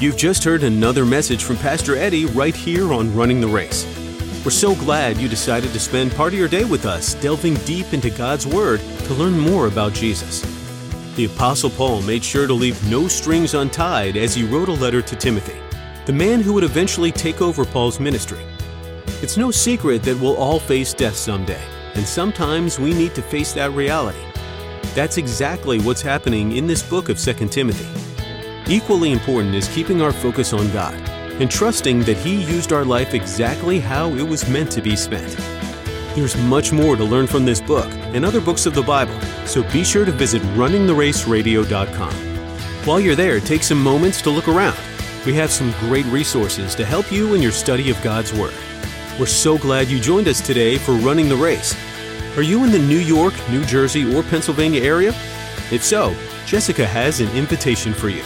You've 0.00 0.16
just 0.16 0.44
heard 0.44 0.62
another 0.62 1.04
message 1.04 1.44
from 1.44 1.58
Pastor 1.58 1.94
Eddie 1.94 2.24
right 2.24 2.56
here 2.56 2.94
on 2.94 3.14
Running 3.14 3.38
the 3.38 3.46
Race. 3.46 3.84
We're 4.42 4.50
so 4.50 4.74
glad 4.74 5.18
you 5.18 5.28
decided 5.28 5.74
to 5.74 5.78
spend 5.78 6.12
part 6.12 6.32
of 6.32 6.38
your 6.38 6.48
day 6.48 6.64
with 6.64 6.86
us 6.86 7.12
delving 7.12 7.52
deep 7.66 7.92
into 7.92 8.08
God's 8.08 8.46
Word 8.46 8.80
to 8.80 9.12
learn 9.12 9.38
more 9.38 9.66
about 9.66 9.92
Jesus. 9.92 10.40
The 11.16 11.26
Apostle 11.26 11.68
Paul 11.68 12.00
made 12.00 12.24
sure 12.24 12.46
to 12.46 12.54
leave 12.54 12.82
no 12.90 13.08
strings 13.08 13.52
untied 13.52 14.16
as 14.16 14.34
he 14.34 14.42
wrote 14.42 14.70
a 14.70 14.72
letter 14.72 15.02
to 15.02 15.16
Timothy, 15.16 15.58
the 16.06 16.14
man 16.14 16.40
who 16.40 16.54
would 16.54 16.64
eventually 16.64 17.12
take 17.12 17.42
over 17.42 17.66
Paul's 17.66 18.00
ministry. 18.00 18.40
It's 19.20 19.36
no 19.36 19.50
secret 19.50 20.02
that 20.04 20.18
we'll 20.18 20.36
all 20.36 20.60
face 20.60 20.94
death 20.94 21.16
someday, 21.16 21.62
and 21.92 22.06
sometimes 22.06 22.78
we 22.78 22.94
need 22.94 23.14
to 23.16 23.22
face 23.22 23.52
that 23.52 23.72
reality. 23.72 24.24
That's 24.94 25.18
exactly 25.18 25.78
what's 25.78 26.00
happening 26.00 26.52
in 26.52 26.66
this 26.66 26.82
book 26.82 27.10
of 27.10 27.18
2 27.20 27.48
Timothy. 27.48 28.09
Equally 28.70 29.10
important 29.10 29.56
is 29.56 29.66
keeping 29.66 30.00
our 30.00 30.12
focus 30.12 30.52
on 30.52 30.70
God 30.70 30.94
and 31.40 31.50
trusting 31.50 32.02
that 32.04 32.16
He 32.16 32.40
used 32.44 32.72
our 32.72 32.84
life 32.84 33.14
exactly 33.14 33.80
how 33.80 34.10
it 34.10 34.22
was 34.22 34.48
meant 34.48 34.70
to 34.70 34.80
be 34.80 34.94
spent. 34.94 35.36
There's 36.14 36.36
much 36.36 36.70
more 36.70 36.94
to 36.94 37.02
learn 37.02 37.26
from 37.26 37.44
this 37.44 37.60
book 37.60 37.90
and 38.14 38.24
other 38.24 38.40
books 38.40 38.66
of 38.66 38.74
the 38.74 38.82
Bible, 38.82 39.20
so 39.44 39.64
be 39.72 39.82
sure 39.82 40.04
to 40.04 40.12
visit 40.12 40.40
runningtheraceradio.com. 40.54 42.14
While 42.84 43.00
you're 43.00 43.16
there, 43.16 43.40
take 43.40 43.64
some 43.64 43.82
moments 43.82 44.22
to 44.22 44.30
look 44.30 44.46
around. 44.46 44.78
We 45.26 45.34
have 45.34 45.50
some 45.50 45.72
great 45.80 46.06
resources 46.06 46.76
to 46.76 46.84
help 46.84 47.10
you 47.10 47.34
in 47.34 47.42
your 47.42 47.50
study 47.50 47.90
of 47.90 48.00
God's 48.02 48.32
Word. 48.32 48.54
We're 49.18 49.26
so 49.26 49.58
glad 49.58 49.88
you 49.88 49.98
joined 49.98 50.28
us 50.28 50.40
today 50.40 50.78
for 50.78 50.92
Running 50.92 51.28
the 51.28 51.34
Race. 51.34 51.74
Are 52.36 52.42
you 52.42 52.62
in 52.62 52.70
the 52.70 52.78
New 52.78 53.00
York, 53.00 53.34
New 53.50 53.64
Jersey, 53.64 54.14
or 54.14 54.22
Pennsylvania 54.22 54.80
area? 54.80 55.10
If 55.72 55.82
so, 55.82 56.14
Jessica 56.46 56.86
has 56.86 57.18
an 57.18 57.30
invitation 57.30 57.92
for 57.92 58.08
you. 58.08 58.22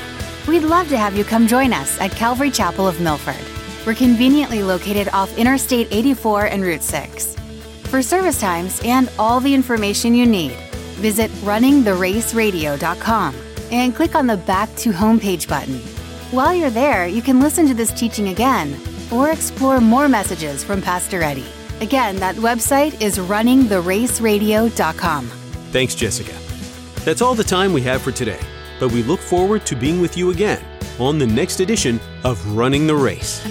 We'd 0.54 0.62
love 0.62 0.88
to 0.90 0.96
have 0.96 1.16
you 1.16 1.24
come 1.24 1.48
join 1.48 1.72
us 1.72 2.00
at 2.00 2.12
Calvary 2.12 2.48
Chapel 2.48 2.86
of 2.86 3.00
Milford. 3.00 3.34
We're 3.84 3.96
conveniently 3.96 4.62
located 4.62 5.08
off 5.08 5.36
Interstate 5.36 5.88
84 5.90 6.44
and 6.44 6.62
Route 6.62 6.84
6. 6.84 7.34
For 7.86 8.00
service 8.00 8.40
times 8.40 8.80
and 8.84 9.10
all 9.18 9.40
the 9.40 9.52
information 9.52 10.14
you 10.14 10.26
need, 10.26 10.52
visit 11.02 11.28
runningtheraceradio.com 11.42 13.34
and 13.72 13.96
click 13.96 14.14
on 14.14 14.28
the 14.28 14.36
Back 14.36 14.72
to 14.76 14.92
Homepage 14.92 15.48
button. 15.48 15.80
While 16.30 16.54
you're 16.54 16.70
there, 16.70 17.08
you 17.08 17.20
can 17.20 17.40
listen 17.40 17.66
to 17.66 17.74
this 17.74 17.90
teaching 17.90 18.28
again 18.28 18.80
or 19.10 19.32
explore 19.32 19.80
more 19.80 20.08
messages 20.08 20.62
from 20.62 20.80
Pastor 20.80 21.24
Eddie. 21.24 21.50
Again, 21.80 22.14
that 22.18 22.36
website 22.36 23.02
is 23.02 23.18
runningtheraceradio.com. 23.18 25.26
Thanks, 25.72 25.96
Jessica. 25.96 26.36
That's 27.04 27.22
all 27.22 27.34
the 27.34 27.42
time 27.42 27.72
we 27.72 27.82
have 27.82 28.02
for 28.02 28.12
today 28.12 28.38
but 28.78 28.92
we 28.92 29.02
look 29.02 29.20
forward 29.20 29.64
to 29.66 29.76
being 29.76 30.00
with 30.00 30.16
you 30.16 30.30
again 30.30 30.62
on 30.98 31.18
the 31.18 31.26
next 31.26 31.60
edition 31.60 32.00
of 32.24 32.44
Running 32.56 32.86
the 32.86 32.94
Race. 32.94 33.42